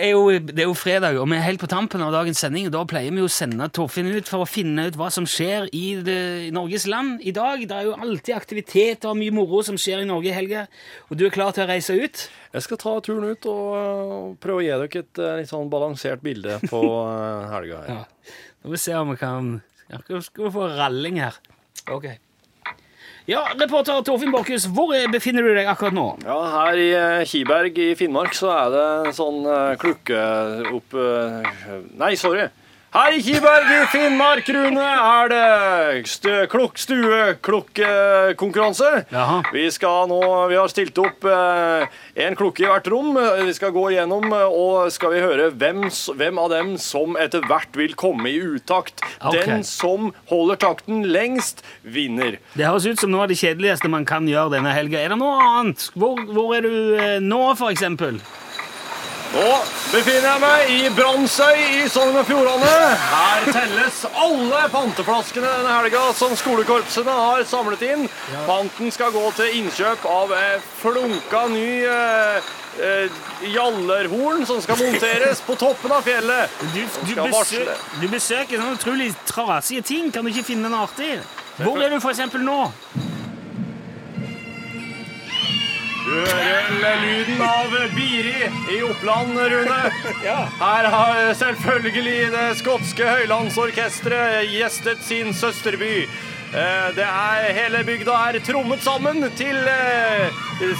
er 0.01 0.09
jo, 0.11 0.23
det 0.39 0.63
er 0.63 0.67
jo 0.67 0.75
fredag, 0.77 1.17
og 1.21 1.27
vi 1.29 1.37
er 1.37 1.45
helt 1.45 1.61
på 1.61 1.69
tampen 1.71 2.03
av 2.05 2.13
dagens 2.15 2.41
sending. 2.43 2.67
og 2.69 2.73
Da 2.75 2.83
pleier 2.89 3.13
vi 3.15 3.23
å 3.23 3.29
sende 3.31 3.67
Torfinn 3.73 4.09
ut 4.13 4.29
for 4.29 4.45
å 4.45 4.49
finne 4.49 4.87
ut 4.89 4.97
hva 4.99 5.11
som 5.13 5.27
skjer 5.29 5.69
i, 5.75 5.85
det, 6.05 6.17
i 6.47 6.51
Norges 6.55 6.87
land 6.91 7.23
i 7.25 7.33
dag. 7.35 7.63
Det 7.67 7.77
er 7.77 7.89
jo 7.89 7.95
alltid 7.97 8.35
aktiviteter 8.37 9.11
og 9.11 9.19
mye 9.21 9.35
moro 9.35 9.61
som 9.65 9.79
skjer 9.79 10.03
i 10.03 10.09
Norge 10.09 10.31
i 10.31 10.35
helga. 10.35 10.65
Og 11.09 11.19
du 11.19 11.25
er 11.27 11.35
klar 11.35 11.55
til 11.55 11.65
å 11.65 11.69
reise 11.71 11.95
ut? 11.95 12.25
Jeg 12.55 12.65
skal 12.65 12.81
ta 12.81 12.97
turen 13.03 13.31
ut 13.31 13.47
og 13.51 14.35
prøve 14.43 14.61
å 14.61 14.65
gi 14.65 14.71
dere 14.73 15.03
et 15.05 15.23
øh, 15.23 15.33
litt 15.41 15.51
sånn 15.51 15.71
balansert 15.71 16.23
bilde 16.25 16.59
på 16.69 16.81
øh, 16.83 17.47
helga. 17.53 17.81
her. 17.85 17.95
Ja. 17.95 18.35
Da 18.61 18.69
må 18.69 18.77
vi 18.77 18.81
se 18.81 18.95
om 18.97 19.11
vi 19.13 19.19
kan 19.21 19.57
Skal 20.25 20.47
vi 20.47 20.53
få 20.55 20.69
ralling 20.73 21.19
her? 21.21 21.35
Ok. 21.93 22.07
Ja, 23.25 23.39
reporter 23.57 24.03
Torfinn 24.05 24.29
Borchhus, 24.29 24.67
hvor 24.69 24.91
befinner 25.09 25.41
du 25.41 25.55
deg 25.57 25.65
akkurat 25.65 25.95
nå? 25.97 26.03
Ja, 26.27 26.35
her 26.59 26.77
i 26.77 26.89
eh, 26.93 27.23
Kiberg 27.25 27.79
i 27.81 27.87
Finnmark 27.97 28.35
så 28.37 28.51
er 28.53 28.67
det 28.75 29.13
sånn 29.17 29.39
eh, 29.49 29.71
klukke 29.81 30.19
opp 30.69 30.93
eh, 30.93 31.47
Nei, 31.97 32.11
sorry. 32.21 32.45
Her 32.95 33.11
i 33.11 33.17
Kiberg 33.19 33.67
i 33.75 33.79
Finnmark, 33.91 34.47
Rune, 34.55 34.79
er 34.79 35.27
det 35.27 36.07
stø, 36.07 36.47
klokk, 36.47 36.79
stueklokkekonkurranse. 36.79 39.11
Jaha. 39.11 39.43
Vi 39.51 39.67
skal 39.75 40.07
nå, 40.07 40.47
vi 40.47 40.55
har 40.55 40.71
stilt 40.71 40.95
opp 41.03 41.27
eh, 41.27 41.83
en 42.23 42.39
klokke 42.39 42.63
i 42.63 42.69
hvert 42.69 42.87
rom. 42.93 43.19
Vi 43.19 43.51
skal 43.57 43.73
gå 43.75 43.89
igjennom 43.91 44.31
eh, 44.31 44.47
og 44.47 44.87
skal 44.95 45.11
vi 45.11 45.19
høre 45.25 45.49
hvem, 45.51 45.91
hvem 45.91 46.39
av 46.39 46.47
dem 46.55 46.79
som 46.79 47.19
etter 47.19 47.43
hvert 47.49 47.75
vil 47.75 47.91
komme 47.99 48.31
i 48.31 48.39
utakt. 48.39 49.03
Okay. 49.19 49.43
Den 49.43 49.67
som 49.67 50.15
holder 50.31 50.55
takten 50.63 51.03
lengst, 51.03 51.67
vinner. 51.83 52.39
Det 52.55 52.63
høres 52.63 52.87
ut 52.87 52.95
som 53.03 53.11
noe 53.11 53.27
av 53.27 53.31
det 53.35 53.43
kjedeligste 53.43 53.91
man 53.91 54.07
kan 54.07 54.23
gjøre 54.31 54.55
denne 54.55 54.71
helga. 54.71 55.03
Er 55.03 55.11
det 55.11 55.19
noe 55.19 55.35
annet? 55.43 55.91
Hvor, 55.99 56.15
hvor 56.31 56.55
er 56.55 56.63
du 56.63 56.95
eh, 56.95 57.19
nå, 57.19 57.59
for 57.59 57.75
eksempel? 57.75 58.23
Nå 59.35 59.47
befinner 59.91 60.29
jeg 60.29 60.39
meg 60.39 60.69
i 60.71 60.89
Brandsøy 60.95 61.57
i 61.81 61.87
Sogn 61.91 62.15
og 62.15 62.23
Fjordane. 62.27 62.69
Her 63.03 63.47
telles 63.49 63.97
alle 64.15 64.61
panteflaskene 64.71 65.49
denne 65.57 65.73
helga 65.75 66.03
som 66.15 66.37
skolekorpsene 66.39 67.15
har 67.17 67.43
samlet 67.49 67.83
inn. 67.83 68.05
Panten 68.47 68.93
skal 68.95 69.11
gå 69.11 69.23
til 69.35 69.57
innkjøp 69.59 70.05
av 70.07 70.31
flunka 70.79 71.41
ny 71.51 71.67
eh, 71.83 72.53
eh, 72.79 73.19
jallerhorn 73.51 74.47
som 74.47 74.61
skal 74.63 74.79
monteres 74.79 75.43
på 75.43 75.57
toppen 75.59 75.91
av 75.97 76.07
fjellet. 76.07 76.55
Du, 76.71 76.79
du, 77.03 77.19
besø 77.19 77.65
du 77.99 78.07
besøker 78.07 78.55
sånne 78.55 78.79
utrolig 78.79 79.09
trasige 79.27 79.83
ting. 79.83 80.13
Kan 80.15 80.23
du 80.23 80.31
ikke 80.31 80.47
finne 80.53 80.71
noe 80.71 80.87
artig? 80.87 81.17
Hvor 81.59 81.83
er 81.83 81.91
du 81.91 81.99
eksempel 81.99 82.47
nå? 82.47 82.61
Hører 86.05 86.99
lyden 87.01 87.39
av 87.41 87.71
Biri 87.95 88.35
i 88.75 88.77
Oppland, 88.85 89.39
Rune. 89.49 89.79
Her 90.59 90.87
har 90.93 91.21
selvfølgelig 91.39 92.17
det 92.35 92.45
skotske 92.59 93.07
høylandsorkesteret 93.09 94.45
gjestet 94.53 95.01
sin 95.07 95.33
søsterby. 95.33 96.05
Eh, 96.55 96.87
Det 96.95 97.03
er, 97.07 97.47
hele 97.57 97.81
bygda 97.87 98.19
er 98.29 98.39
trommet 98.45 98.83
sammen 98.85 99.25
til 99.39 99.57
eh, 99.67 100.29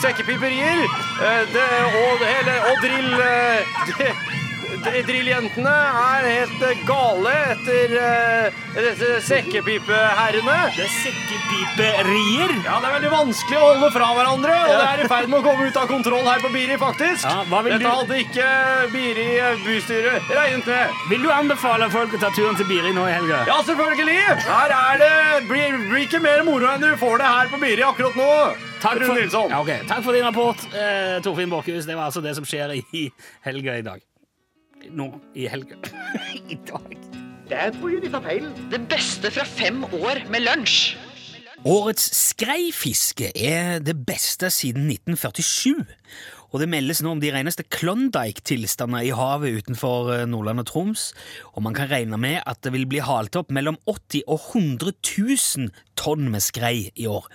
sekkepiperier. 0.03 0.85
Eh, 0.85 1.41
det, 1.55 1.65
og, 1.89 2.21
hele, 2.29 2.55
og 2.69 2.85
drill... 2.85 3.11
Eh, 3.25 3.75
det, 3.89 4.13
de- 4.29 4.34
Drilljentene 4.83 5.71
er 5.71 6.25
helt 6.27 6.63
eh, 6.67 6.81
gale 6.87 7.31
etter 7.53 7.93
eh, 8.01 8.57
disse 8.75 9.09
sekkepipeherrene. 9.29 10.57
Det 10.75 10.83
er 10.85 10.91
sekkepiperier. 11.03 12.53
Ja, 12.65 12.79
det 12.81 12.89
er 12.89 12.95
veldig 12.97 13.11
vanskelig 13.13 13.59
å 13.59 13.69
holde 13.69 13.89
fra 13.95 14.09
hverandre, 14.17 14.55
og 14.65 14.73
det 14.81 14.87
er 14.89 15.03
i 15.05 15.09
ferd 15.11 15.31
med 15.31 15.39
å 15.39 15.45
komme 15.45 15.69
ut 15.69 15.79
av 15.79 15.87
kontroll 15.91 16.27
her 16.27 16.43
på 16.43 16.51
Biri, 16.53 16.77
faktisk. 16.81 17.25
Ja, 17.27 17.43
hva 17.49 17.61
vil 17.65 17.75
Dette 17.75 17.85
du- 17.85 17.95
hadde 17.95 18.19
ikke 18.25 18.49
Biri 18.93 19.27
bystyret 19.65 20.29
regnet 20.35 20.67
med. 20.71 21.01
Vil 21.09 21.21
du 21.25 21.31
anbefale 21.31 21.89
folk 21.93 22.13
å 22.13 22.21
ta 22.21 22.29
turen 22.35 22.55
til 22.59 22.67
Biri 22.69 22.93
nå 22.95 23.07
i 23.07 23.15
helga? 23.15 23.43
Ja, 23.47 23.59
selvfølgelig! 23.63 24.19
Her 24.45 24.75
er 24.75 24.97
det 25.03 25.47
blir, 25.49 25.77
blir 25.89 26.05
ikke 26.07 26.21
mer 26.23 26.43
moro 26.47 26.67
enn 26.73 26.81
du 26.83 26.91
får 26.99 27.17
det 27.23 27.29
her 27.31 27.51
på 27.53 27.61
Biri 27.61 27.83
akkurat 27.87 28.15
nå. 28.19 28.31
Takk 28.85 28.99
for, 29.07 29.17
ja, 29.17 29.59
okay. 29.61 29.79
Takk 29.89 30.03
for 30.05 30.13
din 30.13 30.25
rapport, 30.27 30.57
eh, 30.75 31.15
Torfinn 31.25 31.49
Borchhus. 31.49 31.85
Det 31.87 31.95
var 31.95 32.11
altså 32.11 32.21
det 32.21 32.35
som 32.37 32.45
skjer 32.45 32.75
i 32.93 33.07
helga 33.47 33.77
i 33.79 33.81
dag. 33.81 34.01
Nå 34.93 35.07
i 35.35 35.47
helga. 35.49 35.77
I 36.53 36.57
dag. 36.67 36.95
Det 38.71 38.81
beste 38.89 39.31
fra 39.33 39.45
fem 39.45 39.83
år 39.85 40.25
med 40.33 40.45
lunsj. 40.45 40.95
Årets 41.65 42.11
skreifiske 42.13 43.31
er 43.33 43.79
det 43.81 43.95
beste 44.05 44.51
siden 44.53 44.85
1947. 44.91 45.81
Og 46.53 46.61
det 46.61 46.67
meldes 46.69 47.01
nå 47.03 47.15
om 47.15 47.21
de 47.21 47.31
reneste 47.33 47.65
Klondyke-tilstander 47.73 49.07
i 49.07 49.13
havet 49.17 49.63
utenfor 49.63 50.11
eh, 50.13 50.27
Nordland 50.29 50.61
og 50.61 50.69
Troms. 50.69 51.09
Og 51.57 51.65
man 51.65 51.75
kan 51.75 51.89
regne 51.91 52.19
med 52.21 52.37
at 52.45 52.61
det 52.63 52.71
vil 52.75 52.85
bli 52.87 53.01
halt 53.03 53.35
opp 53.35 53.49
mellom 53.55 53.79
80 53.89 54.23
og 54.29 54.45
100 54.53 54.93
000 54.93 55.73
tonn 55.99 56.29
med 56.31 56.45
skrei 56.45 56.91
i 56.93 57.09
år. 57.09 57.27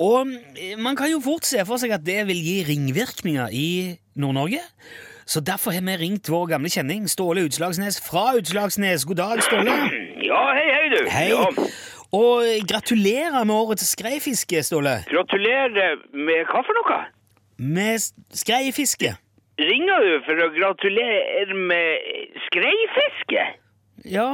Og 0.00 0.32
eh, 0.56 0.74
man 0.80 0.96
kan 0.98 1.12
jo 1.12 1.20
fort 1.22 1.46
se 1.46 1.62
for 1.68 1.78
seg 1.78 1.94
at 1.94 2.06
det 2.06 2.24
vil 2.30 2.40
gi 2.40 2.56
ringvirkninger 2.66 3.54
i 3.54 3.68
Nord-Norge. 4.18 4.64
Så 5.30 5.40
derfor 5.40 5.70
har 5.76 5.84
vi 5.86 5.94
ringt 6.00 6.26
vår 6.32 6.46
gamle 6.50 6.70
kjenning 6.74 7.04
Ståle 7.08 7.44
Utslagsnes 7.46 8.00
fra 8.02 8.32
Utslagsnes. 8.40 9.04
God 9.06 9.20
dag, 9.22 9.42
Ståle. 9.46 9.76
Ja, 10.26 10.40
hei, 10.56 10.66
hei, 10.74 10.86
du. 10.90 10.98
Hei. 11.14 11.28
Ja, 11.30 11.46
Og 12.10 12.42
gratulerer 12.66 13.44
med 13.46 13.54
årets 13.54 13.86
skreifiske, 13.94 14.62
Ståle. 14.66 14.96
gratulerer 15.06 16.00
med 16.10 16.48
hva 16.50 16.62
for 16.66 16.74
noe? 16.80 16.96
Med 17.62 18.02
skreifiske. 18.34 19.12
Ringer 19.60 20.02
du 20.06 20.12
for 20.26 20.42
å 20.42 20.48
gratulere 20.56 21.54
med 21.54 22.34
skreifiske? 22.48 23.44
Ja. 24.10 24.26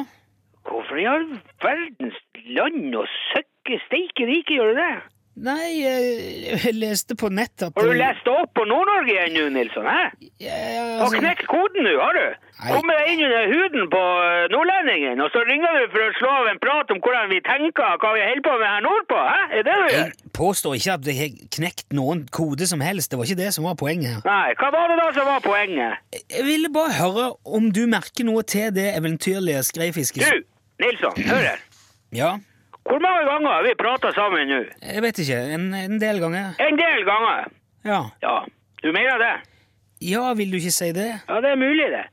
Hvorfor 0.64 0.96
i 1.02 1.04
all 1.11 1.26
verdens 1.62 2.16
land 2.56 2.94
og 2.96 3.04
søkke 3.35 3.76
steike 3.85 4.30
rike 4.32 4.56
gjør 4.56 4.72
du 4.72 4.80
det? 4.80 4.94
Nei, 5.37 5.83
jeg, 5.83 6.72
leste 6.72 7.12
på 7.18 7.29
nett 7.29 7.61
at 7.61 7.77
Har 7.77 7.85
du 7.85 7.92
lest 7.92 8.25
det 8.25 8.33
opp 8.33 8.55
på 8.57 8.64
Nord-Norge 8.64 9.16
ennå, 9.27 9.42
Nilsson? 9.53 9.85
Hæ? 9.85 10.07
Ja, 10.40 10.55
Har 10.57 11.03
altså, 11.05 11.20
knekt 11.20 11.44
koden 11.51 11.85
nå, 11.85 11.92
har 12.01 12.16
du? 12.16 12.22
Nei. 12.57 12.70
Kommer 12.72 12.96
deg 12.96 13.11
inn 13.12 13.25
under 13.27 13.51
huden 13.51 13.90
på 13.92 14.01
eh, 14.25 14.46
nordlendingen, 14.55 15.20
og 15.20 15.29
så 15.35 15.42
ringer 15.44 15.77
du 15.77 15.92
for 15.92 16.07
å 16.07 16.14
slå 16.16 16.31
av 16.38 16.49
en 16.55 16.62
prat 16.62 16.94
om 16.94 17.03
hvordan 17.05 17.29
vi 17.35 17.42
tenker, 17.44 18.01
hva 18.01 18.14
vi 18.16 18.25
holder 18.25 18.46
på 18.49 18.57
med 18.62 18.66
her 18.70 18.87
nordpå? 18.87 19.20
Hæ? 19.29 19.42
Er 19.59 19.68
det 19.68 19.77
du 19.77 19.85
gjør? 19.85 20.01
jeg 20.01 20.33
påstår 20.40 20.81
ikke 20.81 20.96
at 20.96 21.12
jeg 21.12 21.20
har 21.20 21.37
knekt 21.59 21.87
noen 22.01 22.25
kode 22.33 22.72
som 22.72 22.81
helst. 22.81 23.12
Det 23.12 23.20
var 23.20 23.29
ikke 23.29 23.42
det 23.44 23.53
som 23.59 23.68
var 23.68 23.77
poenget 23.85 24.16
her. 24.16 24.25
Nei, 24.25 24.57
hva 24.57 24.72
var 24.72 24.88
det 24.88 24.99
da 25.03 25.12
som 25.20 25.29
var 25.35 25.44
poenget? 25.44 26.03
Jeg 26.33 26.49
ville 26.49 26.72
bare 26.72 26.96
høre 26.96 27.31
om 27.44 27.68
du 27.77 27.85
merker 27.92 28.25
noe 28.25 28.49
til 28.57 28.72
det 28.72 28.88
eventyrlige 28.96 29.68
skreifisket. 29.68 30.25
Du, 30.25 30.49
Nilsson, 30.81 31.25
hør 31.29 31.51
her. 31.53 31.66
Ja, 32.16 32.38
Hvor 32.87 33.01
mange 33.03 33.22
ganger 33.27 33.51
har 33.51 33.62
vi 33.66 33.75
prata 33.79 34.12
sammen 34.14 34.49
nå? 34.51 34.61
jeg 34.92 35.03
vet 35.03 35.18
ikke. 35.25 35.38
En, 35.57 35.64
en 35.75 35.99
del 36.01 36.20
ganger. 36.22 36.53
En 36.62 36.79
del 36.79 37.05
ganger. 37.09 37.49
Ja. 37.87 38.01
Ja, 38.22 38.37
du 38.83 38.92
mener 38.94 39.18
det? 39.22 39.35
ja, 40.05 40.22
vil 40.37 40.51
du 40.53 40.59
ikke 40.61 40.75
si 40.75 40.92
det? 40.92 41.09
Ja, 41.29 41.40
det 41.40 41.51
er 41.55 41.59
mulig, 41.61 41.87
det. 41.94 42.05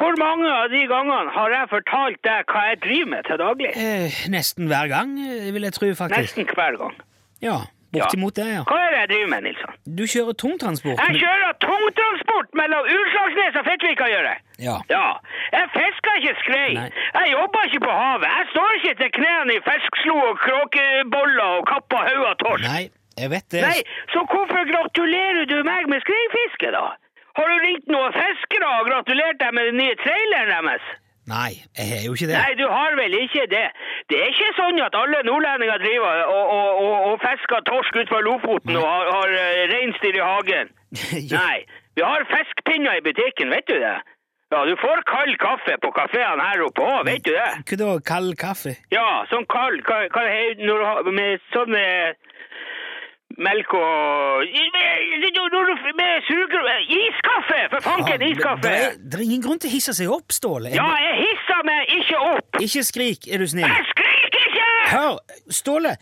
Hvor 0.00 0.14
mange 0.20 0.48
av 0.50 0.68
de 0.72 0.80
gangene 0.90 1.32
har 1.34 1.52
jeg 1.54 1.68
fortalt 1.70 2.20
deg 2.26 2.46
hva 2.52 2.62
jeg 2.70 2.78
driver 2.84 3.10
med 3.12 3.26
til 3.26 3.38
daglig? 3.40 3.70
Eh, 3.76 4.20
nesten 4.32 4.68
hver 4.70 4.88
gang, 4.90 5.12
eh, 5.20 5.50
vil 5.54 5.66
jeg 5.66 5.74
tro, 5.76 5.90
faktisk. 5.98 6.36
Nesten 6.38 6.54
hver 6.56 6.78
gang. 6.80 6.94
Ja, 7.42 7.56
bortimot 7.94 8.36
det, 8.38 8.46
ja. 8.54 8.62
Hva 8.68 8.78
er 8.86 8.90
det 8.94 9.00
jeg 9.00 9.08
driver 9.12 9.30
med, 9.32 9.42
Nilsson? 9.48 9.74
Du 9.98 10.02
kjører 10.12 10.36
tungtransport. 10.42 11.02
Jeg 11.06 11.22
kjører 11.24 11.52
tungtransport 11.64 12.54
mellom 12.60 12.88
Utslagsnes 12.96 13.58
og 13.60 13.66
Fettvika, 13.70 14.08
gjør 14.12 14.28
jeg. 14.30 14.38
Ja. 14.66 14.76
Ja, 14.92 15.06
jeg 15.56 15.66
fisker 15.76 16.20
ikke 16.20 16.34
skrei. 16.44 16.70
Nei. 16.78 16.86
Jeg 17.18 17.34
jobber 17.34 17.68
ikke 17.68 17.82
på 17.86 17.92
havet. 17.98 18.28
Jeg 18.38 18.48
står 18.54 18.70
ikke 18.78 18.94
til 19.02 19.12
knærne 19.18 19.58
i 19.58 19.62
feskslo 19.68 20.16
og 20.30 20.40
kråkeboller 20.46 21.58
og 21.58 21.68
kappa 21.72 22.02
haug 22.08 22.24
av 22.30 22.36
torsk. 22.44 22.66
Nei, 22.68 22.82
jeg 23.20 23.30
vet 23.34 23.46
det. 23.54 23.62
Nei, 23.66 23.78
så 24.14 24.24
hvorfor 24.32 24.66
gratulerer 24.72 25.44
du 25.50 25.56
meg 25.66 25.88
med 25.92 26.02
skreifiske, 26.06 26.72
da? 26.76 26.86
Har 27.38 27.46
du 27.46 27.56
ringt 27.62 27.86
noen 27.90 28.12
fiskere 28.16 28.68
og 28.80 28.88
gratulert 28.90 29.38
dem 29.40 29.54
med 29.56 29.70
den 29.70 29.78
nye 29.80 29.96
traileren 30.02 30.66
deres? 30.70 30.90
Nei, 31.28 31.60
jeg 31.76 31.86
har 31.90 32.04
jo 32.06 32.14
ikke 32.16 32.28
det. 32.30 32.38
Nei, 32.38 32.54
du 32.58 32.64
har 32.70 32.94
vel 32.98 33.16
ikke 33.20 33.44
det. 33.50 33.66
Det 34.10 34.18
er 34.18 34.30
ikke 34.32 34.52
sånn 34.56 34.80
at 34.82 34.96
alle 34.98 35.20
nordlendinger 35.28 35.82
driver 35.82 36.22
og, 36.24 36.54
og, 36.56 36.70
og, 36.84 36.94
og 37.10 37.20
fisker 37.22 37.66
torsk 37.68 37.98
utenfor 38.00 38.24
Lofoten 38.26 38.78
og 38.80 38.86
har, 38.88 39.10
har 39.18 39.34
eh, 39.42 39.66
reinsdyr 39.74 40.18
i 40.20 40.24
hagen. 40.24 40.72
Ja. 41.30 41.38
Nei, 41.38 41.58
vi 41.94 42.02
har 42.02 42.24
fiskepinner 42.26 42.96
i 42.98 43.04
butikken, 43.04 43.52
vet 43.54 43.68
du 43.70 43.76
det? 43.78 43.98
Ja, 44.50 44.64
du 44.66 44.72
får 44.80 45.04
kald 45.06 45.36
kaffe 45.38 45.76
på 45.78 45.92
kaféene 45.94 46.42
her 46.42 46.64
oppe 46.66 46.82
òg, 46.82 47.04
vet 47.06 47.22
du 47.22 47.30
det? 47.30 47.50
Hva 47.68 47.76
da? 47.78 47.90
Kald 48.10 48.34
kaffe? 48.40 48.72
Ja, 48.90 49.22
sånn 49.30 49.46
kald, 49.52 49.84
hva, 49.86 50.00
hva, 50.10 50.24
når 50.58 51.12
med 51.14 51.44
sånn 51.54 51.76
eh, 51.78 52.16
melk 53.46 53.74
og 53.74 54.44
med, 54.76 55.30
når 55.52 55.64
du- 55.70 55.70
suger... 56.30 56.62
Iskaffe! 57.00 57.60
For 57.70 57.80
fanken, 57.80 58.22
iskaffe! 58.22 58.62
det, 58.62 59.14
er, 59.14 59.22
ingen 59.24 59.42
grunn 59.42 59.60
til 59.62 59.70
å 59.70 59.74
hisse 59.74 59.94
seg 59.96 60.10
opp, 60.12 60.32
Ståle. 60.34 60.72
Ja, 60.74 60.88
jeg 61.06 61.16
hisser 61.24 61.62
meg 61.68 61.94
ikke 61.98 62.18
opp! 62.32 62.60
Ikke 62.66 62.84
skrik, 62.86 63.28
er 63.32 63.42
du 63.42 63.46
snill. 63.50 63.68
Jeg 63.68 63.88
skriker 63.92 64.44
ikke! 64.50 64.66
Hør, 64.90 65.16
Ståle, 65.60 65.96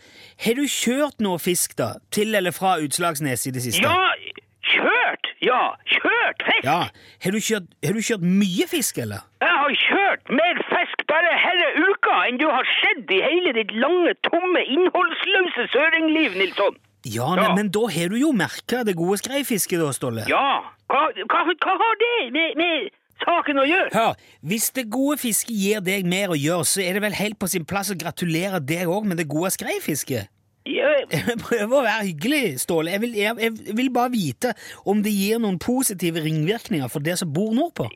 har 0.45 0.59
du 0.59 0.65
kjørt 0.65 1.23
noe 1.25 1.39
fisk, 1.41 1.77
da? 1.79 1.93
Til 2.15 2.35
eller 2.39 2.55
fra 2.55 2.77
Utslagsnes 2.83 3.47
i 3.49 3.55
det 3.55 3.65
siste? 3.67 3.85
Ja, 3.85 4.41
kjørt! 4.73 5.31
Ja, 5.45 5.61
kjørt 5.95 6.43
fisk! 6.49 6.65
Ja. 6.67 6.81
Har 7.23 7.35
du 7.35 7.39
kjørt, 7.39 7.71
har 7.85 7.95
du 7.95 8.03
kjørt 8.09 8.25
mye 8.25 8.67
fisk, 8.71 8.99
eller? 9.05 9.23
Jeg 9.45 9.55
har 9.61 9.77
kjørt 9.85 10.35
mer 10.41 10.61
fisk 10.73 11.07
bare 11.11 11.31
hele 11.45 11.71
uka 11.87 12.19
enn 12.27 12.41
du 12.41 12.47
har 12.51 12.67
sett 12.81 13.09
i 13.15 13.21
hele 13.23 13.55
ditt 13.55 13.71
lange, 13.85 14.13
tomme, 14.27 14.65
innholdsløse 14.75 15.69
søringliv, 15.73 16.37
Nilsson. 16.41 16.77
Ja. 17.07 17.29
Men, 17.35 17.55
men 17.55 17.69
da 17.71 17.85
har 17.91 18.11
du 18.11 18.17
jo 18.19 18.31
merka 18.35 18.83
det 18.83 18.97
gode 18.99 19.19
skreifisket, 19.21 19.79
da, 19.79 19.91
Ståle. 19.95 20.25
Ja, 20.27 20.47
hva, 20.91 21.03
hva, 21.15 21.43
hva 21.47 21.75
har 21.79 21.99
det 22.01 22.15
med, 22.35 22.57
med 22.59 22.89
saken 23.23 23.61
å 23.61 23.67
gjøre? 23.67 23.91
Hør, 23.93 24.17
hvis 24.51 24.69
det 24.75 24.89
gode 24.91 25.19
fisket 25.21 25.55
gir 25.55 25.85
deg 25.85 26.07
mer 26.09 26.33
å 26.33 26.39
gjøre, 26.39 26.67
så 26.67 26.83
er 26.83 26.97
det 26.97 27.05
vel 27.07 27.15
helt 27.19 27.39
på 27.39 27.49
sin 27.51 27.67
plass 27.67 27.93
å 27.93 27.97
gratulere 27.99 28.59
deg 28.59 28.91
òg 28.91 29.07
med 29.07 29.21
det 29.21 29.29
gode 29.31 29.53
skreifisket? 29.55 30.31
Jeg 30.69 31.37
prøver 31.47 31.71
å 31.79 31.85
være 31.85 32.09
hyggelig, 32.09 32.59
Ståle. 32.61 32.91
Jeg 32.93 33.03
vil, 33.05 33.15
jeg, 33.17 33.37
jeg 33.41 33.77
vil 33.77 33.91
bare 33.95 34.11
vite 34.13 34.53
om 34.85 34.99
det 35.05 35.13
gir 35.15 35.39
noen 35.41 35.57
positive 35.61 36.21
ringvirkninger 36.25 36.91
for 36.91 37.05
det 37.05 37.17
som 37.21 37.31
bor 37.33 37.55
nordpå. 37.55 37.87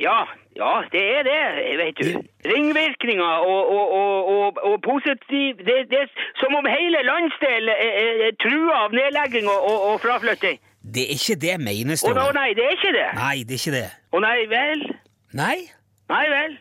ja, 0.00 0.24
ja, 0.56 0.72
det 0.92 1.02
er 1.16 1.22
det, 1.26 1.40
vet 1.80 1.98
du. 1.98 2.10
Ringvirkninger 2.52 3.32
og, 3.52 3.62
og, 3.76 3.86
og, 4.34 4.58
og, 4.68 4.76
positiv 4.82 5.58
det, 5.66 5.78
det 5.90 5.98
er 6.04 6.08
som 6.38 6.54
om 6.54 6.66
hele 6.70 7.00
landsdelen 7.10 7.72
er, 7.74 7.92
er, 8.28 8.36
trua 8.44 8.84
av 8.84 8.94
nedlegging 8.94 9.50
og, 9.50 9.98
fraflytting. 10.04 10.60
Det 10.94 11.06
er 11.08 11.18
ikke 11.18 11.38
det 11.46 11.56
mener, 11.64 11.98
Ståle. 11.98 12.28
å 12.28 12.36
nei, 12.36 12.50
det 12.54 12.66
er 12.68 12.76
ikke 12.76 12.94
det. 12.94 13.08
Nei, 13.18 13.36
det 13.48 13.56
er 13.56 13.62
ikke 13.62 13.76
det. 13.78 13.88
Å 14.14 14.22
nei 14.22 14.38
vel. 14.52 14.86
Nei? 15.34 15.56
Nei 16.12 16.24
vel. 16.30 16.58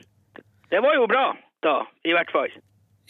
Det 0.73 0.81
var 0.81 0.97
jo 0.97 1.05
bra, 1.11 1.25
da, 1.67 1.75
i 2.07 2.15
hvert 2.15 2.31
fall. 2.33 2.53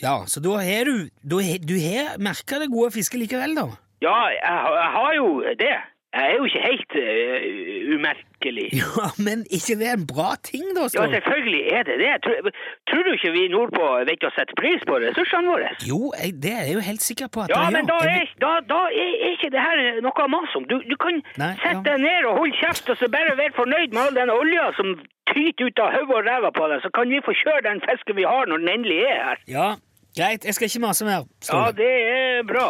Ja, 0.01 0.17
så 0.27 0.41
da 0.43 0.57
har 0.57 0.89
du 0.89 1.07
Du 1.21 1.37
har 1.37 2.17
merka 2.17 2.59
det 2.59 2.71
gode 2.73 2.91
fisket 2.91 3.21
likevel, 3.21 3.55
da? 3.55 3.67
Ja, 4.03 4.17
jeg, 4.33 4.63
jeg 4.81 4.89
har 4.97 5.11
jo 5.15 5.27
det. 5.61 5.75
Jeg 6.13 6.29
er 6.29 6.35
jo 6.37 6.45
ikke 6.45 6.61
helt 6.69 6.95
uh, 7.03 7.95
umerkelig. 7.97 8.67
Ja, 8.83 9.07
men 9.27 9.45
ikke 9.57 9.75
det 9.79 9.87
er 9.87 9.95
en 9.97 10.07
bra 10.13 10.35
ting, 10.43 10.65
da, 10.75 10.83
Ja, 10.93 11.05
selvfølgelig 11.15 11.61
er 11.77 11.83
det 11.87 11.95
det. 12.03 12.11
Tror, 12.25 12.49
tror 12.89 13.03
du 13.07 13.11
ikke 13.15 13.31
vi 13.31 13.43
nordpå 13.53 13.85
vet 14.09 14.25
å 14.27 14.31
sette 14.35 14.57
pris 14.59 14.83
på 14.89 14.97
ressursene 15.03 15.47
våre? 15.47 15.69
Jo, 15.87 16.11
jeg, 16.19 16.35
det 16.43 16.51
er 16.51 16.67
jeg 16.67 16.75
jo 16.77 16.83
helt 16.89 17.05
sikker 17.07 17.31
på 17.33 17.45
at 17.45 17.53
Ja, 17.55 17.63
men 17.75 17.87
da. 17.89 17.97
Er, 18.03 18.27
da, 18.43 18.51
da 18.73 18.81
er 18.91 19.31
ikke 19.31 19.49
det 19.55 19.63
her 19.63 19.81
noe 20.05 20.25
å 20.27 20.29
mase 20.35 20.59
om. 20.59 20.67
Du, 20.69 20.75
du 20.91 20.95
kan 20.99 21.23
Nei, 21.39 21.53
sette 21.63 21.79
ja. 21.79 21.85
deg 21.87 22.03
ned 22.03 22.29
og 22.29 22.41
holde 22.41 22.59
kjeft 22.59 22.93
og 22.93 22.99
så 22.99 23.09
bare 23.15 23.37
være 23.39 23.55
fornøyd 23.61 23.95
med 23.95 24.03
all 24.03 24.19
den 24.19 24.33
olja 24.35 24.69
som 24.77 24.93
tyter 25.31 25.71
ut 25.71 25.81
av 25.81 25.95
hodet 25.95 26.19
og 26.19 26.27
ræva 26.27 26.51
på 26.53 26.69
deg, 26.69 26.83
så 26.83 26.91
kan 26.93 27.09
vi 27.09 27.23
få 27.25 27.33
kjøre 27.41 27.65
den 27.69 27.81
fisken 27.87 28.19
vi 28.19 28.27
har 28.27 28.51
når 28.51 28.61
den 28.63 28.73
endelig 28.75 28.99
er 29.07 29.23
her. 29.29 29.43
Ja, 29.49 29.69
greit. 30.17 30.43
Jeg 30.47 30.55
skal 30.57 30.67
ikke 30.69 30.81
mase 30.83 31.05
mer, 31.07 31.25
Ja, 31.49 31.63
det 31.75 31.87
er 31.89 32.43
bra. 32.47 32.67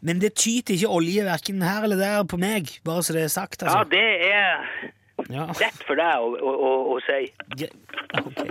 Men 0.00 0.18
det 0.22 0.34
tyter 0.40 0.74
ikke 0.76 0.90
olje 0.92 1.24
verken 1.26 1.62
her 1.64 1.84
eller 1.86 1.96
der 2.00 2.24
på 2.28 2.38
meg, 2.40 2.68
bare 2.84 3.02
så 3.06 3.12
det 3.16 3.24
er 3.26 3.32
sagt, 3.32 3.62
Ja, 3.62 3.68
altså. 3.82 3.90
det 3.90 4.08
er 4.32 4.92
Ja. 5.30 5.46
lett 5.46 5.82
for 5.86 5.94
deg 5.94 6.18
å, 6.18 6.32
å, 6.36 6.52
å, 6.68 6.70
å 6.96 7.00
si. 7.06 7.20
Ja, 7.62 7.68
okay. 8.26 8.48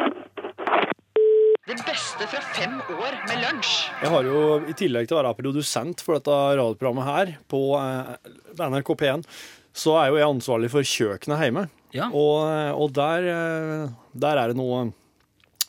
Det 1.72 1.76
beste 1.88 2.26
fra 2.28 2.42
fem 2.56 2.80
år 2.98 3.16
med 3.30 3.38
lunsj. 3.46 3.74
Jeg 4.02 4.10
har 4.12 4.26
jo, 4.28 4.40
i 4.68 4.74
tillegg 4.76 5.08
til 5.08 5.16
å 5.18 5.22
være 5.22 5.36
produsent 5.38 6.02
for 6.04 6.18
dette 6.18 6.34
radioprogrammet 6.58 7.06
her 7.08 7.32
på 7.52 7.60
eh, 7.78 8.32
NRK 8.58 8.90
P1, 9.00 9.24
så 9.72 9.94
er 10.02 10.10
jo 10.12 10.18
jeg 10.20 10.28
ansvarlig 10.28 10.72
for 10.74 10.84
kjøkkenet 10.84 11.46
hjemme. 11.46 11.68
Ja. 11.96 12.10
Og, 12.12 12.50
eh, 12.50 12.72
og 12.76 12.92
der, 12.98 13.28
eh, 13.36 13.94
der 14.26 14.42
er 14.42 14.52
det 14.52 14.58
noe 14.60 14.90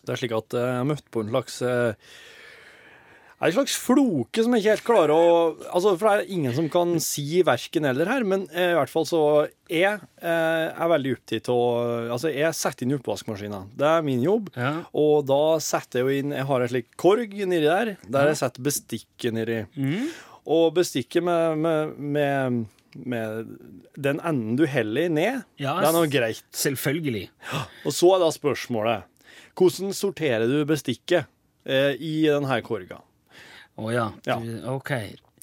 Det 0.03 0.15
er 0.17 0.19
slik 0.19 0.33
at 0.35 0.55
jeg 0.59 0.75
har 0.81 0.87
møtt 0.89 1.05
på 1.15 1.23
en 1.23 1.29
slags 1.31 1.61
er 3.43 3.51
en 3.51 3.57
slags 3.57 3.75
floke 3.83 4.45
som 4.45 4.55
jeg 4.55 4.63
ikke 4.63 4.73
helt 4.73 4.85
klarer 4.87 5.13
å 5.15 5.23
altså 5.75 5.97
For 5.99 6.07
det 6.07 6.13
er 6.15 6.35
ingen 6.37 6.55
som 6.55 6.69
kan 6.71 6.95
si 7.03 7.43
verken 7.47 7.89
eller 7.91 8.11
her, 8.11 8.27
men 8.29 8.47
eh, 8.55 8.71
i 8.71 8.77
hvert 8.79 8.93
fall 8.93 9.07
så 9.09 9.23
Jeg 9.71 9.99
eh, 10.23 10.69
er 10.71 10.93
veldig 10.93 11.17
opptatt 11.17 11.51
av 11.51 12.13
Altså, 12.15 12.31
jeg 12.31 12.55
setter 12.59 12.87
inn 12.87 12.97
oppvaskmaskina. 12.99 13.65
Det 13.79 13.89
er 13.89 14.07
min 14.07 14.23
jobb. 14.23 14.53
Ja. 14.55 14.73
Og 14.99 15.27
da 15.27 15.59
setter 15.65 16.03
jeg 16.03 16.07
jo 16.07 16.23
inn 16.23 16.37
Jeg 16.37 16.49
har 16.53 16.65
en 16.65 16.73
slik 16.75 16.91
korg 17.01 17.35
nedi 17.35 17.67
der, 17.67 17.95
der 18.07 18.31
jeg 18.31 18.41
setter 18.45 18.69
bestikket 18.71 19.35
nedi. 19.35 19.61
Og 20.43 20.73
bestikket 20.79 21.27
med, 21.27 21.59
med, 21.63 21.95
med, 21.99 22.65
med 22.99 23.55
den 23.95 24.19
enden 24.23 24.59
du 24.59 24.67
heller 24.71 25.11
ned, 25.11 25.45
Ja, 25.63 25.79
det 25.79 25.91
er 25.91 25.95
noe 25.97 26.11
greit. 26.11 26.45
Selvfølgelig. 26.55 27.29
Og 27.87 27.95
så 27.95 28.17
er 28.17 28.23
da 28.23 28.33
spørsmålet 28.35 29.09
Hvordan 29.59 29.95
sorterer 29.97 30.47
du 30.49 30.63
bestikket 30.69 31.27
eh, 31.67 31.99
i 31.99 32.23
denne 32.31 32.63
korga? 32.65 33.03
Å 33.79 33.93
ja. 33.93 34.11
Du, 34.41 34.51
ok. 34.69 34.93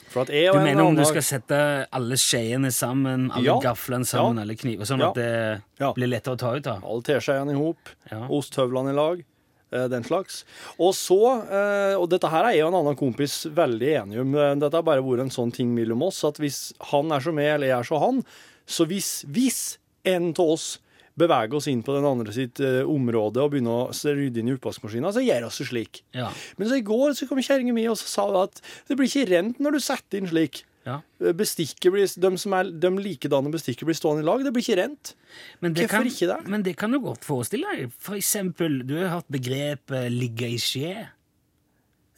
Du 0.10 0.60
mener 0.60 0.82
om 0.82 0.96
du 0.98 1.04
skal 1.06 1.22
sette 1.26 1.58
alle 1.94 2.16
skjeene 2.18 2.72
sammen, 2.74 3.28
alle 3.32 3.46
Ja. 3.46 3.60
gaflene 3.62 4.06
sammen, 4.10 4.38
Ja. 4.38 4.42
alle 4.42 4.56
kniver, 4.56 4.86
sånn 4.86 5.00
Ja. 5.00 5.10
at 5.10 5.16
det 5.16 5.62
Ja. 5.80 5.94
blir 5.94 6.08
lettere 6.08 6.36
å 6.36 6.38
ta 6.40 6.56
ut 6.56 6.66
av? 6.68 6.84
Alle 6.84 7.02
teskjeene 7.02 7.52
i 7.52 7.56
hop, 7.56 7.90
Ja. 8.12 8.28
osthøvlene 8.28 8.90
i 8.90 8.94
lag, 8.96 9.24
eh, 9.72 9.88
den 9.88 10.04
slags. 10.04 10.44
Og 10.80 10.94
så, 10.94 11.44
eh, 11.46 11.96
og 11.96 12.10
dette 12.10 12.28
her 12.30 12.44
er 12.46 12.54
jeg 12.56 12.64
og 12.66 12.74
en 12.74 12.80
annen 12.86 12.98
kompis 12.98 13.46
veldig 13.54 14.02
enige 14.02 14.22
om, 14.22 14.36
eh, 14.36 14.56
dette 14.56 14.74
har 14.74 14.82
bare 14.84 15.04
vært 15.04 15.22
en 15.22 15.30
sånn 15.30 15.54
ting 15.54 15.76
mellom 15.76 16.02
oss, 16.04 16.24
at 16.24 16.38
hvis 16.38 16.74
han 16.82 17.12
er 17.12 17.20
som 17.20 17.36
meg, 17.36 17.46
eller 17.56 17.68
jeg 17.68 17.80
er 17.80 17.84
som 17.84 18.02
han, 18.02 18.26
så 18.68 18.88
hvis, 18.88 19.26
hvis 19.26 19.78
en 20.06 20.30
av 20.30 20.40
oss 20.40 20.80
beveger 21.18 21.58
oss 21.58 21.68
inn 21.72 21.82
på 21.86 21.96
den 21.96 22.08
andre 22.08 22.34
sitt 22.36 22.62
uh, 22.64 22.84
område 22.90 23.42
og 23.42 23.54
begynne 23.54 23.74
å 23.74 23.90
rydde 23.92 24.42
inn 24.42 24.52
i 24.52 24.56
oppvaskmaskina, 24.56 25.12
så 25.16 25.24
gjør 25.24 25.46
vi 25.46 25.50
det 25.50 25.68
slik. 25.70 26.02
Ja. 26.16 26.30
Men 26.58 26.70
så 26.70 26.80
i 26.80 26.86
går 26.86 27.16
så 27.18 27.28
kom 27.30 27.42
kjerringa 27.44 27.76
mi 27.76 27.88
og 27.90 27.98
så 28.00 28.10
sa 28.12 28.28
at 28.44 28.62
det 28.88 28.98
blir 29.00 29.10
ikke 29.10 29.30
rent 29.32 29.60
når 29.60 29.78
du 29.78 29.84
setter 29.84 30.22
inn 30.22 30.30
slik. 30.32 30.64
ja. 30.88 31.02
Bestikket 31.20 31.92
blir, 31.94 32.08
de, 32.08 32.32
som 32.40 32.56
er, 32.58 32.72
de 32.72 32.90
likedane 33.04 33.52
bestikket 33.54 33.86
blir 33.90 33.98
stående 33.98 34.24
i 34.24 34.28
lag. 34.30 34.42
Det 34.46 34.54
blir 34.56 34.64
ikke 34.66 34.80
rent. 34.80 35.14
Men 35.60 35.76
det 35.76 35.86
Hvorfor 35.88 36.04
kan, 36.04 36.12
ikke 36.14 36.30
det? 36.32 36.40
Men 36.50 36.66
det 36.66 36.76
kan 36.80 36.92
du 36.92 37.00
godt 37.04 37.28
forestille 37.28 37.76
deg. 37.76 37.96
For 38.00 38.18
eksempel, 38.18 38.82
du 38.88 38.96
har 39.02 39.16
hørt 39.20 39.32
begrepet 39.32 40.12
'ligge 40.12 40.50
i 40.56 40.60
skje'. 40.62 41.08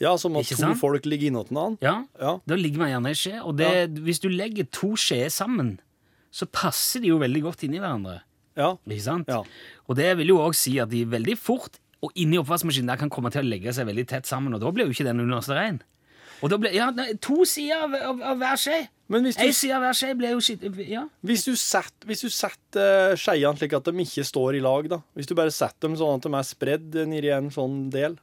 Ja, 0.01 0.15
som 0.17 0.35
at 0.39 0.49
to 0.49 0.57
sant? 0.57 0.79
folk 0.81 1.05
ligger 1.05 1.29
innåt 1.29 1.51
en 1.51 1.57
annen. 1.61 1.77
Ja, 1.81 2.05
Ja. 2.19 2.39
Da 2.47 2.55
ligger 2.57 2.81
man 2.81 2.89
gjerne 2.89 3.11
i 3.11 3.17
skje. 3.17 3.41
Og 3.45 3.57
det, 3.57 4.01
hvis 4.01 4.19
du 4.19 4.29
legger 4.29 4.65
to 4.71 4.95
skjeer 4.97 5.29
sammen, 5.29 5.79
så 6.31 6.47
passer 6.49 7.03
de 7.03 7.11
jo 7.11 7.19
veldig 7.21 7.43
godt 7.43 7.63
inn 7.67 7.75
i 7.75 7.81
hverandre. 7.81 8.21
Ja. 8.59 8.73
Ikke 8.87 9.05
sant? 9.05 9.31
Ja. 9.31 9.41
Og 9.87 9.97
det 9.99 10.09
vil 10.19 10.33
jo 10.33 10.41
òg 10.43 10.57
si 10.57 10.77
at 10.81 10.91
de 10.91 11.05
veldig 11.09 11.37
fort 11.39 11.79
og 12.01 12.15
inni 12.17 12.39
oppvaskmaskinen 12.41 12.89
der 12.89 12.99
kan 12.99 13.11
komme 13.13 13.29
til 13.33 13.43
å 13.43 13.47
legge 13.47 13.73
seg 13.75 13.85
veldig 13.89 14.07
tett 14.09 14.29
sammen, 14.29 14.55
og 14.57 14.63
da 14.63 14.71
blir 14.73 14.89
jo 14.89 14.95
ikke 14.95 15.05
den 15.05 15.21
underste 15.21 15.57
rein. 15.57 15.81
Og 16.41 16.49
da 16.49 16.57
blir, 16.57 16.73
ja, 16.73 16.87
nei, 16.95 17.11
To 17.21 17.43
sider 17.45 17.83
av, 17.85 17.93
av, 17.93 18.23
av 18.31 18.39
hver 18.41 18.57
skje. 18.57 18.79
Men 19.13 19.27
hvis 19.27 19.37
du, 19.37 19.43
side 19.53 19.75
av 19.77 19.83
hver 19.85 19.97
skje 19.97 20.09
blir 20.17 20.33
jo 20.33 20.41
skitt... 20.41 20.63
Ja. 20.87 21.03
hvis 21.27 21.45
du 21.45 21.51
setter, 21.59 22.07
hvis 22.09 22.23
du 22.25 22.31
setter 22.33 23.11
eh, 23.11 23.19
skeiene 23.19 23.59
slik 23.59 23.75
at 23.77 23.89
de 23.91 24.05
ikke 24.05 24.25
står 24.25 24.57
i 24.57 24.63
lag, 24.63 24.87
da 24.89 25.01
Hvis 25.17 25.29
du 25.29 25.35
bare 25.37 25.53
setter 25.53 25.85
dem 25.85 25.97
sånn 25.99 26.17
at 26.17 26.25
de 26.25 26.33
er 26.39 26.47
spredd 26.47 26.97
nedi 27.11 27.29
en 27.35 27.51
sånn 27.53 27.83
del 27.93 28.17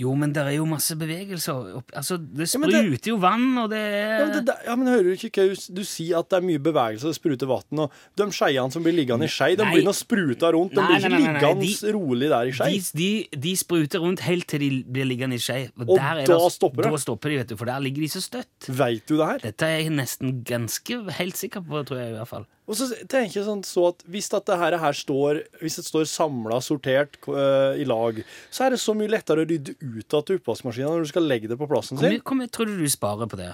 Jo, 0.00 0.14
men 0.16 0.32
det 0.32 0.40
er 0.46 0.54
jo 0.56 0.64
masse 0.68 0.94
bevegelser. 0.96 1.82
Altså, 1.92 2.16
det 2.16 2.46
Ja, 2.48 2.60
det- 2.60 2.80
spruter 2.88 3.10
jo 3.10 3.16
vann, 3.20 3.58
og 3.58 3.68
det 3.72 3.78
er 3.80 4.18
Ja, 4.20 4.26
men, 4.30 4.44
det, 4.46 4.54
ja, 4.66 4.76
men 4.76 4.86
hører 4.88 5.02
du 5.04 5.26
ikke 5.28 5.42
hva 5.50 5.74
du, 5.76 5.82
sier 5.84 6.18
at 6.20 6.28
det 6.30 6.38
er 6.38 6.46
mye 6.46 6.58
bevegelse, 6.62 7.10
det 7.10 7.18
spruter 7.18 7.46
vann, 7.50 7.78
og 7.84 7.90
de 8.16 8.24
skeiene 8.32 8.72
som 8.72 8.82
blir 8.82 8.94
liggende 8.96 9.24
i 9.28 9.32
skei, 9.32 9.50
de 9.56 9.64
Nei. 9.66 9.80
å 9.82 9.84
nå 9.84 9.92
spruta 9.92 10.52
rundt. 10.56 10.72
De 10.72 10.80
Nei, 10.80 10.86
blir 10.88 11.04
ikke 11.04 11.20
liggende 11.20 11.92
rolig 11.98 12.28
der 12.32 12.48
i 12.48 12.52
skei. 12.56 12.70
de, 12.78 13.28
de, 13.30 13.40
de 13.48 13.54
spruter 13.56 14.00
rundt 14.00 14.20
helt 14.20 14.46
til 14.48 14.58
de 14.60 14.70
blir 14.84 15.04
liggende 15.04 15.34
i 15.36 15.42
skje. 15.42 15.70
Og 15.78 15.98
er 15.98 16.24
da 16.24 16.38
det- 16.38 16.52
stopper 16.56 16.82
det? 16.82 16.90
Da 16.92 16.96
stopper 17.04 17.28
de, 17.28 17.36
vet 17.42 17.48
du, 17.48 17.56
for 17.56 17.66
der 17.66 17.80
ligger 17.80 18.00
de 18.00 18.08
så 18.08 18.22
støtt. 18.24 18.68
Veit 18.70 19.04
du 19.06 19.16
det 19.18 19.26
her? 19.26 19.38
Dette 19.50 19.62
er 19.68 19.82
jeg 19.82 19.90
nesten 19.92 20.42
ganske 20.44 21.10
helt 21.18 21.36
sikker 21.36 21.60
på, 21.60 21.84
tror 21.84 21.98
jeg 22.00 22.14
i 22.14 22.16
hvert 22.16 22.28
fall. 22.28 22.46
Og 22.70 22.78
så 22.78 22.86
tenker 23.10 23.40
jeg 23.40 23.46
sånn 23.48 23.64
så 23.66 23.88
at 23.90 24.04
hvis 24.10 24.30
dette 24.30 24.52
det 24.52 24.58
her, 24.60 24.76
her 24.78 24.94
står 24.96 25.40
Hvis 25.58 25.80
det 25.80 25.84
står 25.88 26.06
samla, 26.10 26.60
sortert 26.62 27.18
uh, 27.26 27.74
i 27.74 27.86
lag, 27.88 28.20
så 28.50 28.66
er 28.66 28.76
det 28.76 28.80
så 28.82 28.94
mye 28.96 29.10
lettere 29.10 29.42
å 29.42 29.48
rydde 29.48 29.74
ut 29.80 30.16
av 30.16 30.22
til 30.26 30.38
oppvaskmaskinen 30.38 30.94
når 30.94 31.08
du 31.08 31.10
skal 31.10 31.26
legge 31.26 31.50
det 31.50 31.58
på 31.58 31.68
plassen 31.70 31.98
sin. 31.98 32.20
hvor 32.22 32.38
mye 32.38 32.52
tror 32.52 32.70
du 32.70 32.78
du 32.78 32.86
sparer 32.90 33.30
på 33.30 33.40
det? 33.40 33.50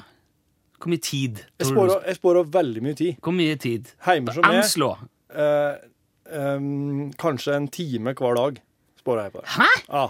Hvor 0.77 0.93
mye 0.93 1.01
tid? 1.01 1.41
Jeg 1.57 1.71
sparer, 1.71 2.05
jeg 2.05 2.19
sparer 2.19 2.49
veldig 2.59 2.85
mye 2.85 2.99
tid. 2.99 3.21
Hvor 3.25 3.35
mye 3.37 3.57
tid? 3.61 3.89
Heimer 4.05 4.37
som 4.37 4.45
Anslå. 4.45 4.93
Uh, 5.33 5.81
um, 6.29 7.09
kanskje 7.21 7.57
en 7.57 7.71
time 7.73 8.13
hver 8.19 8.37
dag 8.37 8.61
sparer 9.01 9.29
jeg 9.29 9.37
på 9.39 9.43
det. 9.43 9.49
Hæ? 9.57 9.71
Ja. 9.89 10.07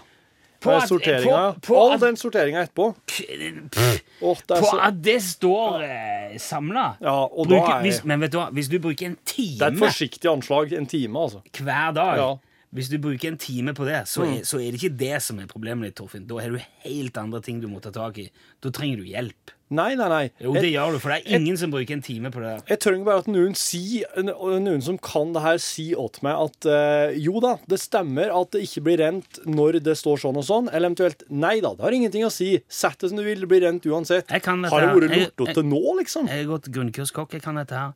På 0.61 0.71
at- 0.77 0.88
sorteringa. 0.88 1.53
på- 1.53 1.61
på 1.66 1.81
All 1.92 1.99
den 2.01 2.16
sorteringa 2.16 2.62
etterpå. 2.66 2.95
Er 3.21 3.99
På 4.21 4.35
så 4.64 4.79
at 4.83 5.03
det 5.05 5.23
står 5.23 5.83
eh, 5.83 6.38
samla? 6.38 6.97
Ja, 7.01 7.25
og 7.27 7.49
da 7.49 7.57
er 7.57 7.83
hvis, 7.83 8.05
Men 8.05 8.21
vet 8.21 8.33
du 8.33 8.38
hva, 8.38 8.49
hvis 8.51 8.69
du 8.69 8.79
bruker 8.79 9.07
en 9.07 9.16
time 9.25 9.59
Det 9.59 9.62
er 9.62 9.73
et 9.73 9.79
forsiktig 9.79 10.31
anslag. 10.31 10.73
En 10.73 10.87
time, 10.87 11.19
altså. 11.19 11.40
hver 11.61 11.92
dag 11.95 12.16
Ja. 12.16 12.37
Hvis 12.74 12.88
du 12.90 12.98
bruker 12.98 13.29
en 13.31 13.38
time 13.38 13.72
på 13.72 13.85
det, 13.87 14.02
så 14.11 14.24
Mm. 14.26 14.38
er, 14.38 14.42
så 14.44 14.59
er 14.61 14.72
det 14.72 14.81
ikke 14.83 14.96
det 14.98 15.22
som 15.22 15.38
er 15.38 15.46
problemet 15.46 15.87
ditt, 15.87 15.94
Torfinn. 15.96 16.26
Da 16.26 16.35
har 16.40 16.50
du 16.50 16.59
helt 16.85 17.16
andre 17.16 17.40
ting 17.40 17.61
du 17.61 17.68
må 17.68 17.81
ta 17.81 17.90
tak 17.90 18.18
i. 18.18 18.31
Da 18.61 18.68
trenger 18.70 18.96
du 18.98 19.05
hjelp. 19.05 19.52
Nei, 19.70 19.94
nei, 19.96 20.09
nei. 20.09 20.31
Jo, 20.40 20.52
det 20.52 20.62
Jeg, 20.62 20.74
gjør 20.74 20.92
du, 20.92 20.98
for 21.00 21.09
det 21.11 21.22
er 21.26 21.38
ingen 21.38 21.57
som 21.57 21.70
bruker 21.72 21.92
en 21.92 22.02
time 22.02 22.31
på 22.31 22.40
det. 22.42 22.66
jeg 22.68 22.79
trenger 22.81 23.05
bare 23.05 23.18
at 23.18 23.26
noen 23.26 23.55
si, 23.57 24.05
noen 24.16 24.83
som 24.83 24.98
kan 24.98 25.33
det 25.33 25.42
her, 25.42 25.59
si 25.59 25.92
åt 25.94 26.20
meg 26.22 26.35
at 26.38 26.66
eh, 26.66 27.16
jo 27.18 27.40
da, 27.40 27.57
det 27.66 27.79
stemmer 27.81 28.31
at 28.35 28.50
det 28.52 28.62
ikke 28.62 28.83
blir 28.87 28.98
rent 28.98 29.40
når 29.46 29.81
det 29.83 29.96
står 29.98 30.18
sånn 30.22 30.37
og 30.37 30.44
sånn. 30.46 30.68
Eller 30.72 30.90
eventuelt 30.90 31.24
nei 31.31 31.61
da, 31.61 31.72
det 31.74 31.83
har 31.87 31.90
ingenting 31.96 32.24
å 32.26 32.31
si. 32.31 32.61
Sett 32.68 32.98
det 32.98 33.11
som 33.11 33.18
du 33.18 33.24
vil, 33.24 33.40
det 33.40 33.48
blir 33.48 33.62
rent 33.62 33.83
uansett. 33.87 34.26
Jeg 34.29 34.42
Har 34.44 34.57
det 34.57 34.70
vært 34.70 35.11
Jeg- 35.11 35.33
lortete 35.38 35.64
nå, 35.64 35.83
liksom? 35.98 36.29
Jeg 36.29 36.44
har 36.46 36.59
gått 36.59 36.70
grunnkurskokk, 36.70 37.33
jeg 37.33 37.42
kan 37.42 37.55
dette 37.57 37.70
her. 37.74 37.94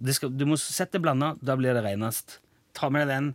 Det 0.00 0.14
skal, 0.14 0.30
du 0.30 0.46
må 0.46 0.56
sette 0.56 0.92
det 0.92 1.02
blanda, 1.02 1.34
da 1.42 1.56
blir 1.56 1.74
det 1.74 1.84
renest. 1.84 2.38
Ta 2.72 2.88
med 2.88 3.06
deg 3.08 3.16
den, 3.18 3.34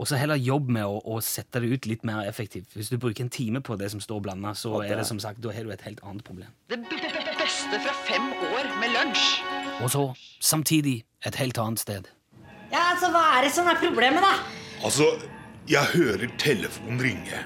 og 0.00 0.08
så 0.08 0.16
heller 0.16 0.38
jobb 0.40 0.70
med 0.72 0.86
å, 0.88 0.96
å 1.04 1.18
sette 1.20 1.60
det 1.60 1.68
ut 1.74 1.86
litt 1.90 2.04
mer 2.08 2.24
effektivt. 2.24 2.70
Hvis 2.72 2.88
du 2.88 2.96
bruker 2.96 3.26
en 3.26 3.32
time 3.32 3.60
på 3.60 3.76
det 3.76 3.90
som 3.92 4.00
står 4.00 4.22
blanda, 4.24 4.54
så 4.56 4.78
det 4.80 4.94
er 4.94 5.02
det 5.02 5.08
som 5.10 5.18
sagt, 5.20 5.42
da 5.44 5.52
har 5.52 5.66
du 5.66 5.72
et 5.74 5.82
helt 5.84 6.00
annet 6.08 6.24
problem. 6.24 6.48
Det 6.72 6.78
beste 7.36 7.80
fra 7.84 7.92
fem 8.06 8.30
år 8.48 8.70
med 8.80 8.94
lunsj. 8.96 9.26
Og 9.84 9.92
så, 9.92 10.04
samtidig, 10.40 11.02
et 11.28 11.36
helt 11.36 11.60
annet 11.60 11.82
sted. 11.82 12.08
Ja, 12.70 12.86
altså, 12.94 13.10
Hva 13.12 13.26
er 13.36 13.44
det 13.44 13.52
som 13.52 13.68
er 13.68 13.76
problemet, 13.82 14.24
da? 14.24 14.32
Altså, 14.88 15.10
jeg 15.68 15.92
hører 15.92 16.32
telefonen 16.40 17.04
ringe, 17.04 17.44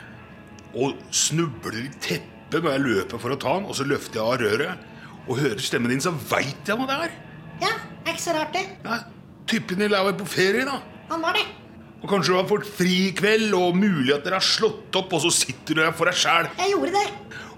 og 0.78 0.94
snubler 1.10 1.80
i 1.82 1.88
teppet 1.98 2.62
når 2.62 2.76
jeg 2.76 2.84
løper 2.86 3.24
for 3.24 3.34
å 3.34 3.40
ta 3.40 3.56
den, 3.58 3.66
og 3.66 3.74
så 3.74 3.88
løfter 3.88 4.20
jeg 4.20 4.28
av 4.30 4.38
røret, 4.44 4.86
og 5.24 5.42
hører 5.42 5.64
stemmen 5.64 5.90
din, 5.90 6.04
så 6.04 6.14
veit 6.30 6.70
jeg 6.70 6.78
hva 6.78 6.86
det 6.86 7.02
er. 7.08 7.18
Ja, 7.66 7.74
er 8.04 8.14
ikke 8.14 8.26
så 8.28 8.38
rart, 8.38 8.54
det. 8.54 8.64
Ja, 8.86 9.02
Typen 9.50 9.82
din 9.82 9.90
er 9.90 10.06
vel 10.06 10.14
på 10.22 10.30
ferie, 10.30 10.62
da. 10.70 10.78
Han 11.10 11.20
var 11.24 11.34
det. 11.34 11.44
Og 12.04 12.10
kanskje 12.10 12.34
du 12.34 12.36
har 12.36 12.48
fått 12.48 12.66
fri 12.68 12.94
i 13.06 13.12
kveld, 13.16 13.54
og 13.56 13.78
mulig 13.80 14.12
at 14.12 14.26
dere 14.26 14.36
har 14.36 14.44
slått 14.44 14.92
opp, 15.00 15.14
og 15.16 15.22
så 15.24 15.30
sitter 15.32 15.78
du 15.78 15.80
her 15.80 15.94
for 15.96 16.10
deg 16.10 16.18
sjæl. 16.20 16.50
Jeg 16.58 16.74
gjorde 16.74 16.90
det. 16.98 17.04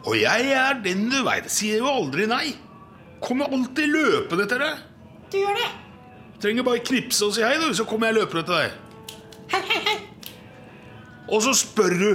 Og 0.06 0.14
jeg 0.20 0.52
er 0.54 0.76
den 0.84 1.08
du 1.10 1.16
veit, 1.26 1.48
sier 1.50 1.82
jo 1.82 1.90
aldri 1.90 2.28
nei. 2.30 2.52
Kommer 3.24 3.50
alltid 3.50 3.90
løpende 3.90 4.46
til 4.46 4.62
deg. 4.62 4.84
Du 5.32 5.36
gjør 5.40 5.58
det. 5.58 5.66
Trenger 6.44 6.66
bare 6.68 6.84
knipse 6.86 7.26
og 7.26 7.34
si 7.34 7.42
hei, 7.42 7.56
du, 7.58 7.72
så 7.74 7.88
kommer 7.90 8.12
jeg 8.12 8.20
løpende 8.20 8.44
til 8.46 8.54
deg. 8.54 9.18
Hei, 9.50 9.62
hei, 9.72 9.80
hei. 9.88 9.96
Og 11.26 11.42
så 11.42 11.56
spør 11.58 11.98
du 11.98 12.10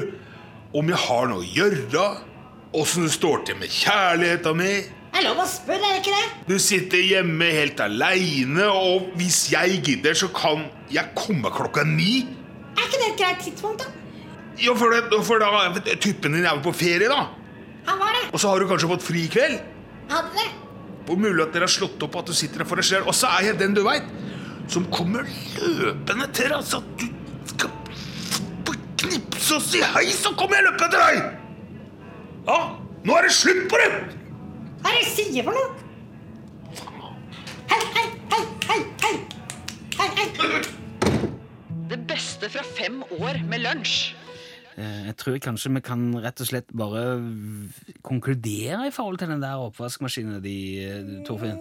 om 0.79 0.87
jeg 0.87 1.03
har 1.03 1.27
noe 1.27 1.43
å 1.43 1.51
gjøre, 1.57 2.05
åssen 2.79 3.09
det 3.09 3.15
står 3.17 3.43
til 3.49 3.59
med 3.59 3.75
kjærligheta 3.75 4.55
mi. 4.55 4.71
Det 5.11 5.19
er 5.19 5.25
lov 5.27 5.41
å 5.43 5.47
spørre, 5.49 5.83
er 5.83 5.97
det 5.97 6.01
ikke 6.05 6.15
det? 6.15 6.27
Du 6.47 6.55
sitter 6.63 7.01
hjemme 7.03 7.49
helt 7.51 7.81
aleine, 7.83 8.67
og 8.71 9.09
hvis 9.19 9.43
jeg 9.51 9.81
gidder, 9.85 10.15
så 10.17 10.29
kan 10.33 10.63
jeg 10.91 11.11
komme 11.19 11.51
klokka 11.51 11.83
ni. 11.87 12.23
Er 12.77 12.85
ikke 12.87 13.01
det 13.01 13.09
et 13.09 13.19
greit 13.19 13.43
tidspunkt, 13.43 13.83
da? 13.83 13.91
Ja, 14.61 14.73
for, 14.77 14.93
det, 14.93 15.19
for 15.25 15.41
da 15.41 15.95
Typen 15.99 16.35
din 16.37 16.45
er 16.45 16.55
jo 16.55 16.63
på 16.63 16.73
ferie, 16.75 17.09
da. 17.11 17.25
Han 17.89 17.99
var 17.99 18.15
det. 18.15 18.27
Og 18.31 18.39
så 18.39 18.51
har 18.51 18.61
du 18.61 18.69
kanskje 18.69 18.91
fått 18.93 19.05
fri 19.05 19.25
i 19.27 19.31
kveld. 19.31 19.59
Hadde 20.11 20.31
det. 20.37 20.47
Og 21.11 21.19
mulig 21.19 21.43
at 21.43 21.51
dere 21.55 21.67
har 21.67 21.73
slått 21.73 22.03
opp 22.05 22.15
at 22.21 22.29
du 22.29 22.35
sitter 22.37 22.63
der 22.63 22.69
for 22.69 22.79
deg 22.79 22.87
selv. 22.87 23.09
Og 23.11 23.17
så 23.17 23.31
er 23.35 23.49
jeg 23.49 23.59
den 23.59 23.75
du 23.75 23.81
veit, 23.83 24.07
som 24.71 24.85
kommer 24.93 25.27
løpende 25.59 26.29
til 26.37 26.53
deg. 26.53 26.63
Så 26.67 26.79
du 27.01 27.07
skal 27.51 27.73
knipse 29.01 29.57
og 29.57 29.65
si 29.65 29.81
hei, 29.83 30.07
så 30.15 30.31
kommer 30.37 30.59
jeg 30.59 30.69
løpende 30.69 30.91
til 30.93 31.03
deg! 31.03 31.37
Ja, 32.47 32.59
nå 33.05 33.15
er 33.17 33.27
det 33.27 33.33
slutt 33.35 33.65
på 33.71 33.79
det! 33.81 34.20
Hva 34.81 34.89
er 34.89 34.97
det 34.97 35.01
jeg 35.05 35.11
sier 35.13 35.45
for 35.45 35.53
noe? 35.55 35.69
Hei, 37.71 37.81
hei, 37.95 38.07
hei, 38.31 38.43
hei, 38.69 38.79
hei. 39.03 39.13
Hei, 39.99 40.09
hei. 40.17 40.61
Det 41.91 41.99
beste 42.09 42.49
fra 42.53 42.63
fem 42.77 43.01
år 43.19 43.41
med 43.47 43.63
lunsj. 43.65 44.13
Eh, 44.77 45.05
Jeg 45.09 45.17
tror 45.19 45.37
kanskje 45.43 45.73
vi 45.75 45.81
kan 45.85 46.07
rett 46.23 46.41
og 46.41 46.47
slett 46.47 46.71
bare 46.73 47.03
konkludere 48.07 48.87
i 48.87 48.95
forhold 48.95 49.19
til 49.21 49.29
den 49.33 49.43
der 49.43 49.61
oppvaskmaskinen 49.67 50.41
di, 50.43 50.57
eh, 50.85 51.25
Torfinn. 51.27 51.59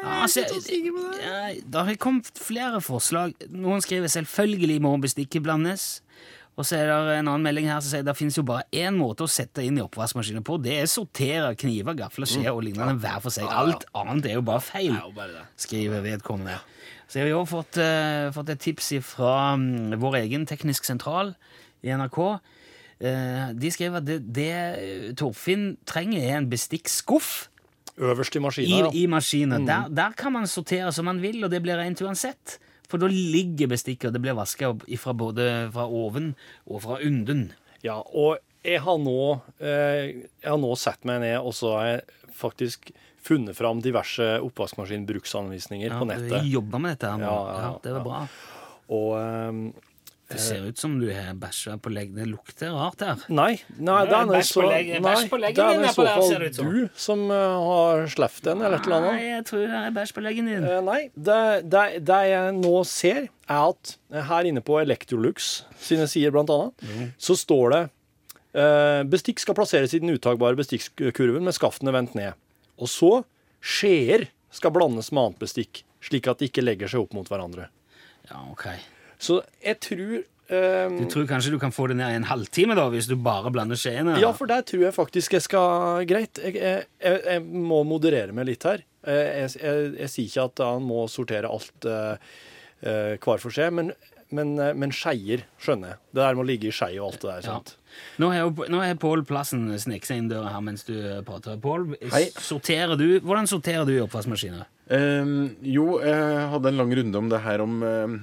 Ja, 0.00 0.22
altså, 0.22 0.46
det 0.48 1.74
har 1.74 1.94
kommet 2.00 2.30
flere 2.40 2.80
forslag. 2.80 3.34
Noen 3.50 3.82
skriver 3.84 4.08
'selvfølgelig 4.08 4.80
må 4.80 4.96
bestikket 4.96 5.42
blandes'. 5.42 6.00
Og 6.58 6.66
så 6.66 6.76
er 6.76 6.90
det 6.90 7.14
en 7.20 7.30
annen 7.30 7.44
melding 7.46 7.68
her 7.70 7.78
som 7.80 7.92
sier 7.92 8.04
det 8.04 8.16
finnes 8.18 8.36
jo 8.36 8.44
bare 8.46 8.66
én 8.76 8.96
måte 8.98 9.24
å 9.24 9.30
sette 9.30 9.62
inn 9.64 9.78
i 9.78 9.84
oppvaskmaskinen 9.84 10.44
på. 10.44 10.58
Det 10.60 10.76
er 10.82 10.88
sortere 10.90 11.54
kniver, 11.58 11.96
gafler, 11.96 12.28
skjeer 12.28 12.52
og 12.52 12.64
lignende 12.66 12.98
hver 13.00 13.22
for 13.24 13.32
seg. 13.32 13.48
Alt 13.48 13.86
annet 13.96 14.28
er 14.28 14.36
jo 14.36 14.44
bare 14.44 14.64
feil, 14.64 14.98
skriver 15.60 16.04
vedkommende. 16.04 16.58
Så 17.10 17.18
jeg 17.18 17.26
har 17.26 17.32
jo 17.32 17.44
fått, 17.48 17.78
uh, 17.80 18.28
fått 18.34 18.52
et 18.52 18.60
tips 18.62 18.92
fra 19.02 19.54
um, 19.58 19.94
vår 19.98 20.20
egen 20.20 20.44
teknisk 20.46 20.86
sentral 20.86 21.32
i 21.82 21.90
NRK. 21.90 22.18
Uh, 23.00 23.46
de 23.56 23.72
skriver 23.72 23.98
at 23.98 24.06
det, 24.06 24.20
det 24.36 25.16
Torfinn 25.18 25.72
trenger, 25.88 26.22
er 26.22 26.38
en 26.38 26.50
bestikkskuff 26.50 27.48
Øverst 28.00 28.36
i 28.36 28.38
i, 28.38 28.40
maskinen. 28.40 28.78
ja. 28.78 28.90
i 28.94 29.06
maskinen. 29.06 29.66
Der, 29.66 29.88
der 29.88 30.12
kan 30.16 30.32
man 30.32 30.46
sortere 30.46 30.92
som 30.92 31.04
man 31.04 31.20
vil, 31.20 31.42
og 31.44 31.50
det 31.50 31.60
blir 31.62 31.76
rent 31.76 32.00
uansett. 32.00 32.58
For 32.90 32.98
da 32.98 33.06
ligger 33.10 33.70
bestikket, 33.70 34.08
og 34.10 34.16
det 34.16 34.22
blir 34.24 34.34
vaska 34.38 34.72
fra 34.98 35.14
både 35.14 35.44
fra 35.74 35.84
oven 35.86 36.32
og 36.66 36.82
fra 36.84 36.98
unden. 37.06 37.52
Ja, 37.86 38.00
og 38.02 38.40
jeg 38.66 38.82
har 38.84 38.98
nå, 39.00 39.18
eh, 39.62 40.26
jeg 40.42 40.50
har 40.50 40.58
nå 40.60 40.72
sett 40.76 41.06
meg 41.08 41.22
ned, 41.22 41.38
og 41.40 41.54
så 41.56 41.76
har 41.78 41.86
jeg 41.94 42.02
faktisk 42.40 42.90
funnet 43.20 43.56
fram 43.56 43.80
diverse 43.84 44.26
oppvaskmaskinbruksanvisninger 44.44 45.92
på 45.92 46.02
Ja, 46.04 46.08
nettet. 46.14 46.42
Du 46.42 46.50
jobber 46.56 46.82
med 46.82 46.96
dette 46.96 47.10
her 47.12 47.20
nå. 47.20 47.28
Ja, 47.30 47.38
ja, 47.46 47.62
Ja, 47.68 47.78
det 47.84 47.92
var 47.94 48.00
ja. 48.00 48.04
bra. 48.04 48.20
Og 48.96 49.10
eh, 49.20 49.89
Det 50.30 50.38
ser 50.38 50.62
ut 50.68 50.78
som 50.78 50.92
du 51.00 51.08
har 51.10 51.32
bæsja 51.34 51.72
på 51.82 51.90
leggen. 51.90 52.14
Det 52.20 52.26
lukter 52.30 52.70
rart 52.70 53.00
her. 53.02 53.22
Nei, 53.34 53.56
nei, 53.82 53.96
det 54.06 54.14
er 54.14 54.44
så 54.46 54.60
på 54.62 54.68
Nei, 54.70 55.00
bæsj 55.02 55.24
på 55.32 55.38
leggen 55.42 55.64
er 55.64 55.72
din 55.74 55.82
er 55.82 55.88
i 55.88 55.94
så 55.96 56.04
fall 56.06 56.44
som. 56.54 56.68
du 56.70 56.88
som 56.94 57.24
eh, 57.34 57.54
har 57.66 58.04
sluppet 58.14 58.44
den, 58.46 58.62
eller 58.62 58.78
et 58.78 58.86
eller 58.86 59.06
Nei, 59.08 59.24
jeg 59.26 59.44
tror 59.48 59.64
det 59.66 59.80
er 59.80 59.96
bæsj 59.96 60.12
på 60.14 60.22
leggen 60.22 60.50
din. 60.52 60.66
Eh, 60.70 60.78
nei, 60.86 61.00
det, 61.16 61.38
det, 61.72 61.82
det 62.06 62.20
jeg 62.30 62.52
nå 62.60 62.74
ser, 62.86 63.26
er 63.50 63.64
at 63.72 63.96
her 64.30 64.48
inne 64.52 64.62
på 64.62 64.78
Electrolux 64.78 65.48
sine 65.82 66.06
sider, 66.10 66.30
blant 66.36 66.52
annet, 66.54 66.86
Mm. 66.86 67.10
så 67.18 67.34
står 67.36 67.74
det 67.74 67.82
eh, 68.54 69.02
bestikk 69.10 69.42
skal 69.42 69.58
plasseres 69.58 69.92
i 69.94 70.00
den 70.02 70.14
uttagbare 70.14 70.54
bestikkurven 70.58 71.42
med 71.46 71.58
skaftene 71.58 71.92
vendt 71.94 72.14
ned. 72.18 72.38
Og 72.78 72.86
så 72.88 73.10
skjeer 73.60 74.28
skal 74.54 74.72
blandes 74.74 75.10
med 75.12 75.24
annet 75.32 75.42
bestikk, 75.42 75.82
slik 76.06 76.30
at 76.30 76.38
de 76.40 76.48
ikke 76.48 76.62
legger 76.64 76.88
seg 76.90 77.02
opp 77.02 77.18
mot 77.18 77.28
hverandre. 77.28 77.66
Ja, 78.30 78.40
ok. 78.54 78.68
Så 79.20 79.42
jeg 79.64 79.80
tror 79.86 80.20
Um, 80.50 80.96
Du 80.98 81.04
tror 81.06 81.28
kanskje 81.30 81.52
du 81.54 81.60
kan 81.62 81.70
få 81.70 81.84
det 81.86 81.94
ned 82.00 82.10
i 82.10 82.16
en 82.18 82.24
halvtime 82.26 82.74
da, 82.74 82.88
hvis 82.90 83.06
du 83.06 83.12
bare 83.14 83.52
blander 83.54 83.78
skjeene? 83.78 84.16
Ja, 84.18 84.32
for 84.34 84.50
der 84.50 84.64
tror 84.66 84.80
jeg 84.82 84.96
faktisk 84.96 85.36
jeg 85.36 85.44
skal 85.44 86.02
Greit, 86.10 86.40
jeg, 86.42 86.56
jeg, 86.58 86.88
jeg, 87.22 87.44
må 87.46 87.84
moderere 87.86 88.34
meg 88.34 88.48
litt 88.48 88.66
her. 88.66 88.82
Eh, 89.06 89.44
Jeg, 89.44 89.52
jeg, 89.94 90.08
sier 90.10 90.26
ikke 90.26 90.46
at 90.48 90.62
han 90.66 90.82
må 90.82 91.04
sortere 91.06 91.46
alt 91.46 91.86
eh, 91.86 93.14
hver 93.22 93.38
for 93.38 93.54
seg, 93.54 93.70
men, 93.78 93.92
men, 94.34 94.56
men 94.74 94.90
skeier 94.90 95.46
skjønner 95.62 95.92
jeg. 95.94 96.00
Det 96.18 96.24
der 96.24 96.34
med 96.34 96.42
å 96.42 96.48
ligge 96.50 96.72
i 96.72 96.74
skei 96.74 96.96
og 96.98 97.12
alt 97.12 97.20
det 97.22 97.30
der. 97.30 97.46
Sant? 97.46 97.76
Jo- 98.18 98.66
nå 98.74 98.82
har 98.82 98.98
Pål 99.06 99.22
Plassen 99.30 99.68
sneket 99.78 100.10
seg 100.10 100.24
inn 100.24 100.32
døra 100.34 100.50
her 100.56 100.66
mens 100.66 100.82
du 100.88 100.96
prater. 101.30 101.62
Pål, 101.62 101.92
sorterer 102.42 102.98
du, 102.98 103.06
hvordan 103.22 103.46
sorterer 103.46 103.86
du 103.86 103.94
i 103.94 104.02
oppvaskmaskiner? 104.02 104.66
Ehm, 104.90 105.54
jo, 105.62 106.00
jeg 106.02 106.48
hadde 106.50 106.66
en 106.72 106.78
lang 106.80 106.90
runde 106.98 107.18
om 107.20 107.28
det 107.30 107.38
her 107.44 107.62
om 107.62 107.76
ehm, 107.86 108.14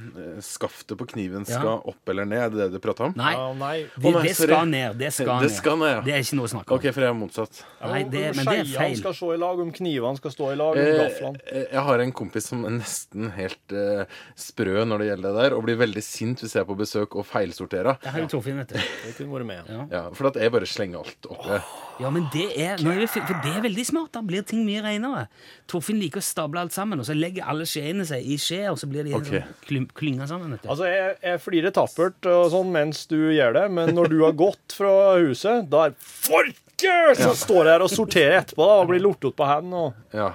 skaftet 0.43 0.97
på 0.99 1.05
kniven 1.13 1.45
Ja. 1.47 1.59
skal 1.61 1.79
opp 1.87 2.09
eller 2.11 2.25
ned. 2.27 2.41
Er 2.43 2.49
det 2.51 2.57
det 2.59 2.71
du 2.73 2.79
prata 2.83 3.05
om? 3.07 3.13
Nei, 3.15 3.31
Ja, 3.31 3.53
nei. 3.53 3.77
det, 3.95 4.11
nei, 4.13 4.23
det 4.27 4.33
skal 4.35 4.65
ned. 4.67 4.97
Det 4.99 5.13
skal 5.15 5.39
Det 5.39 5.47
ned. 5.47 5.55
skal 5.55 5.77
ned, 5.79 5.91
ja. 5.95 6.01
Det 6.03 6.13
er 6.13 6.19
ikke 6.25 6.35
noe 6.41 6.49
å 6.49 6.51
snakke 6.51 6.71
om. 6.71 6.77
OK, 6.81 6.89
for 6.91 7.01
jeg 7.01 7.09
er 7.09 7.17
motsatt. 7.21 7.61
Nei, 7.81 8.03
det, 8.03 8.23
Om 8.31 8.35
men 8.41 8.45
det 8.51 8.57
er 8.59 8.65
skeiene 8.73 8.97
skal 8.99 9.13
stå 9.15 9.33
i 9.33 9.37
lag, 9.37 9.59
om 9.63 9.71
knivene 9.71 10.17
skal 10.19 10.31
stå 10.35 10.51
i 10.51 10.55
lag, 10.59 10.75
om 10.75 10.83
Eh, 10.83 10.99
gaflene. 11.07 11.39
jeg 11.71 11.83
har 11.87 11.99
en 11.99 12.11
kompis 12.11 12.45
som 12.51 12.65
er 12.65 12.69
nesten 12.81 13.31
helt 13.31 13.71
eh, 13.71 14.05
sprø 14.35 14.83
når 14.85 14.97
det 14.99 15.07
gjelder 15.11 15.33
det 15.33 15.43
der, 15.43 15.55
og 15.57 15.63
blir 15.63 15.77
veldig 15.79 16.03
sint 16.03 16.39
hvis 16.43 16.53
jeg 16.53 16.61
er 16.61 16.67
på 16.67 16.75
besøk 16.77 17.15
og 17.15 17.25
feilsorterer. 17.25 17.97
Det 18.03 18.11
har 18.11 18.19
jo 18.19 18.27
Torfinn, 18.27 18.57
vet 18.59 18.67
du. 18.67 18.75
Det 19.07 19.15
kunne 19.17 19.39
vært 19.39 19.45
med. 19.45 19.63
Ja. 19.71 19.87
Ja, 19.91 20.09
for 20.11 20.27
at 20.27 20.35
jeg 20.35 20.51
bare 20.51 20.67
slenger 20.67 20.99
alt 21.05 21.31
oppi. 21.31 21.61
Ja, 21.97 22.11
men 22.13 22.27
det 22.33 22.45
er, 22.61 22.77
fi- 23.09 23.23
for 23.25 23.39
det 23.41 23.55
er 23.57 23.63
veldig 23.65 23.85
smart. 23.87 24.11
Da 24.13 24.21
blir 24.25 24.45
ting 24.45 24.61
mye 24.67 24.83
renere. 24.85 25.25
Torfinn 25.69 25.97
liker 26.01 26.21
å 26.21 26.25
stable 26.25 26.61
alt 26.61 26.75
sammen, 26.75 27.01
og 27.01 27.07
så 27.07 27.15
legger 27.17 27.47
alle 27.49 27.65
skjeene 27.69 28.05
seg 28.07 28.25
i 28.25 28.37
skje, 28.41 28.61
og 28.69 28.77
så 28.81 28.89
blir 28.91 29.07
de 29.07 29.15
okay. 29.17 29.41
sånn 29.65 29.89
klynga 29.97 30.29
sammen. 30.29 30.53
Altså, 30.61 30.87
jeg, 30.91 31.17
jeg 31.25 31.41
flirer 31.43 31.73
tappert 31.75 32.29
og 32.29 32.51
sånn 32.53 32.71
mens 32.75 33.05
du 33.09 33.17
gjør 33.33 33.57
det, 33.57 33.65
men 33.73 33.95
når 33.97 34.13
du 34.13 34.19
har 34.25 34.37
gått 34.37 34.77
fra 34.77 34.93
huset, 35.17 35.65
da 35.71 35.87
er 35.89 35.97
Forke! 36.77 37.15
Så 37.17 37.33
står 37.35 37.65
jeg 37.65 37.73
her 37.73 37.83
og 37.83 37.89
sorterer 37.89 38.35
etterpå 38.37 38.65
da, 38.67 38.73
og 38.81 38.89
blir 38.91 39.01
lortet 39.01 39.33
på 39.37 39.45
hendene. 39.49 39.79
Og... 39.87 39.95
Ja. 40.13 40.27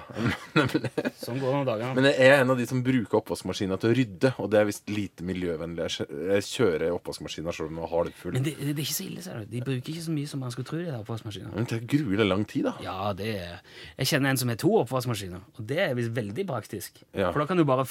Sånn 1.23 1.39
går 1.39 1.45
det 1.47 1.53
noen 1.55 1.67
dager. 1.69 1.93
Men 1.95 2.07
jeg 2.09 2.27
er 2.27 2.41
en 2.41 2.51
av 2.51 2.59
de 2.59 2.67
som 2.67 2.81
bruker 2.83 3.19
oppvaskmaskina 3.21 3.77
til 3.79 3.91
å 3.93 3.95
rydde, 3.99 4.33
og 4.43 4.49
det 4.51 4.59
er 4.59 4.67
visst 4.67 4.91
lite 4.91 5.23
miljøvennlig. 5.27 5.87
Jeg 6.03 6.45
kjører 6.49 6.95
oppvaskmaskina 6.97 7.55
selv 7.55 7.71
om 7.71 7.79
den 7.79 7.87
er 7.87 7.93
halvfull. 7.93 8.35
Men 8.35 8.47
det, 8.47 8.55
det 8.59 8.75
er 8.75 8.83
ikke 8.83 8.97
så 8.97 9.07
ille, 9.07 9.23
ser 9.23 9.39
du. 9.39 9.49
De 9.53 9.63
bruker 9.63 9.95
ikke 9.95 10.05
så 10.09 10.15
mye 10.17 10.31
som 10.33 10.43
man 10.43 10.55
skulle 10.55 10.67
tro. 10.67 10.81
de. 10.83 11.55
Men 11.55 11.69
det 11.71 11.79
er 11.79 11.89
gruelig 11.95 12.27
lang 12.27 12.47
tid, 12.49 12.67
da. 12.67 12.75
Ja, 12.83 13.13
det 13.17 13.33
er 13.39 13.59
Jeg 14.01 14.11
kjenner 14.11 14.33
en 14.33 14.43
som 14.43 14.51
har 14.51 14.59
to 14.59 14.75
oppvaskmaskiner, 14.83 15.47
og 15.55 15.67
det 15.69 15.79
er 15.87 15.95
visst 15.95 16.15
veldig 16.15 16.47
praktisk. 16.49 17.05
Ja. 17.15 17.31
For 17.31 17.43
da 17.43 17.47
kan 17.47 17.61
du 17.61 17.63
bare 17.67 17.87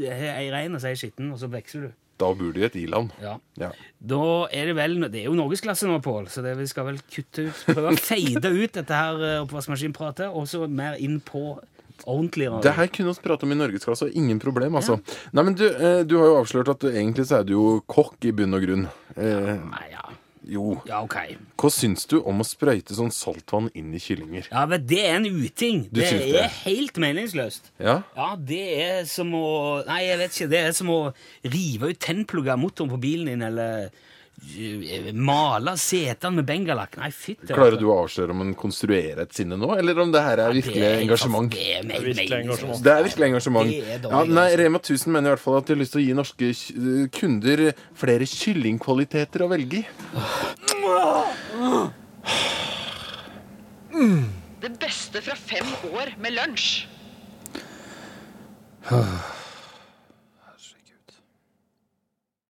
Ei 0.00 0.48
rein 0.52 0.72
og 0.76 0.80
så 0.80 0.94
ei 0.94 0.96
skitten, 0.98 1.28
og 1.34 1.42
så 1.42 1.50
veksler 1.52 1.90
du. 1.90 1.98
Da 2.20 2.30
bor 2.36 2.52
du 2.52 2.60
i 2.60 2.66
et 2.68 2.76
i-land. 2.76 3.14
Ja. 3.22 3.38
Ja. 3.60 3.70
Da 4.12 4.22
er 4.52 4.70
det 4.70 4.76
vel 4.78 4.98
Det 5.08 5.22
er 5.22 5.28
jo 5.30 5.36
norgesklasse 5.38 5.88
nå, 5.88 5.98
Pål, 6.04 6.28
så 6.32 6.44
det, 6.44 6.54
vi 6.60 6.68
skal 6.70 6.90
vel 6.90 7.00
kutte 7.10 7.48
ut 7.48 7.64
Prøve 7.70 7.94
å 7.94 7.98
fade 8.00 8.52
ut 8.52 8.76
dette 8.76 9.02
her 9.02 9.20
eh, 9.26 9.36
oppvaskmaskinpratet, 9.44 10.28
og 10.30 10.48
så 10.50 10.66
mer 10.68 11.00
inn 11.00 11.18
på 11.24 11.54
ordentlig. 12.08 12.48
Det 12.64 12.72
her 12.76 12.88
kunne 12.92 13.12
vi 13.12 13.24
prate 13.24 13.44
om 13.44 13.52
i 13.52 13.58
norgesklasse, 13.58 14.08
og 14.08 14.16
ingen 14.16 14.40
problem, 14.40 14.78
altså. 14.80 14.98
Nei, 15.36 15.44
men 15.44 15.56
du, 15.58 15.66
eh, 15.68 16.00
du 16.08 16.16
har 16.20 16.30
jo 16.30 16.38
avslørt 16.40 16.70
at 16.72 16.84
du, 16.84 16.88
egentlig 16.92 17.26
så 17.28 17.40
er 17.40 17.48
du 17.48 17.54
jo 17.56 17.66
kokk 17.90 18.28
i 18.28 18.32
bunn 18.36 18.56
og 18.56 18.64
grunn. 18.64 18.86
Eh, 19.16 19.52
Nei, 19.60 19.86
ja. 19.92 20.06
Jo. 20.50 20.74
ja, 20.88 20.98
ok. 21.06 21.16
Hva 21.60 21.70
syns 21.72 22.04
du 22.10 22.18
om 22.20 22.42
å 22.42 22.46
sprøyte 22.46 22.96
sånn 22.98 23.12
saltvann 23.14 23.70
inn 23.78 23.92
i 23.94 24.00
kyllinger? 24.02 24.48
Ja, 24.50 24.66
men 24.70 24.84
Det 24.90 25.00
er 25.06 25.16
en 25.20 25.26
uting. 25.30 25.84
Du 25.90 26.00
det 26.00 26.08
syns 26.10 26.26
er 26.26 26.36
det? 26.40 26.50
helt 26.64 27.00
meningsløst. 27.00 27.70
Ja? 27.78 28.00
Ja, 28.16 28.30
det 28.36 28.62
er 28.82 29.04
som 29.10 29.32
å 29.38 29.46
Nei, 29.86 30.02
jeg 30.08 30.18
vet 30.24 30.36
ikke. 30.36 30.50
Det 30.52 30.62
er 30.66 30.72
som 30.76 30.90
å 30.92 31.00
rive 31.46 31.92
ut 31.94 32.00
tennplugger 32.02 32.56
av 32.56 32.62
motoren 32.62 32.90
på 32.92 33.00
bilen 33.02 33.30
din, 33.32 33.42
eller 33.46 33.90
male 35.12 35.76
setene 35.78 36.40
med 36.40 36.46
bengalakk. 36.48 36.96
Nei, 37.00 37.10
fytti. 37.14 37.52
Klarer 37.52 37.76
du 37.80 37.86
å 37.90 37.96
avsløre 38.02 38.34
om 38.34 38.42
en 38.44 38.54
konstruerer 38.58 39.22
et 39.24 39.34
sinne 39.36 39.56
nå, 39.60 39.68
eller 39.78 39.98
om 40.02 40.12
det 40.12 40.22
her 40.24 40.42
er 40.44 40.54
virkelig 40.56 40.86
engasjement? 41.04 41.52
Det 41.52 41.66
er, 41.76 41.84
er 41.84 42.04
virkelig 42.06 42.38
engasjement. 42.40 42.82
Det 42.84 42.92
er 42.94 43.06
virkelig 43.06 43.28
engasjement. 43.30 43.70
Er 43.70 44.06
Ja, 44.10 44.22
nei. 44.28 44.48
Rema 44.60 44.80
1000 44.80 45.12
mener 45.14 45.30
i 45.30 45.34
hvert 45.34 45.44
fall 45.44 45.58
at 45.60 45.68
de 45.68 45.76
har 45.76 45.82
lyst 45.82 45.94
til 45.96 46.02
å 46.02 46.06
gi 46.06 46.14
norske 46.18 46.52
kunder 47.16 47.64
flere 48.02 48.28
kyllingkvaliteter 48.28 49.46
å 49.46 49.50
velge 49.52 49.82
i. 49.82 49.86
Det 54.60 54.72
beste 54.80 55.22
fra 55.24 55.36
fem 55.36 55.68
år 55.92 56.16
med 56.20 56.36
lunsj. 56.38 56.70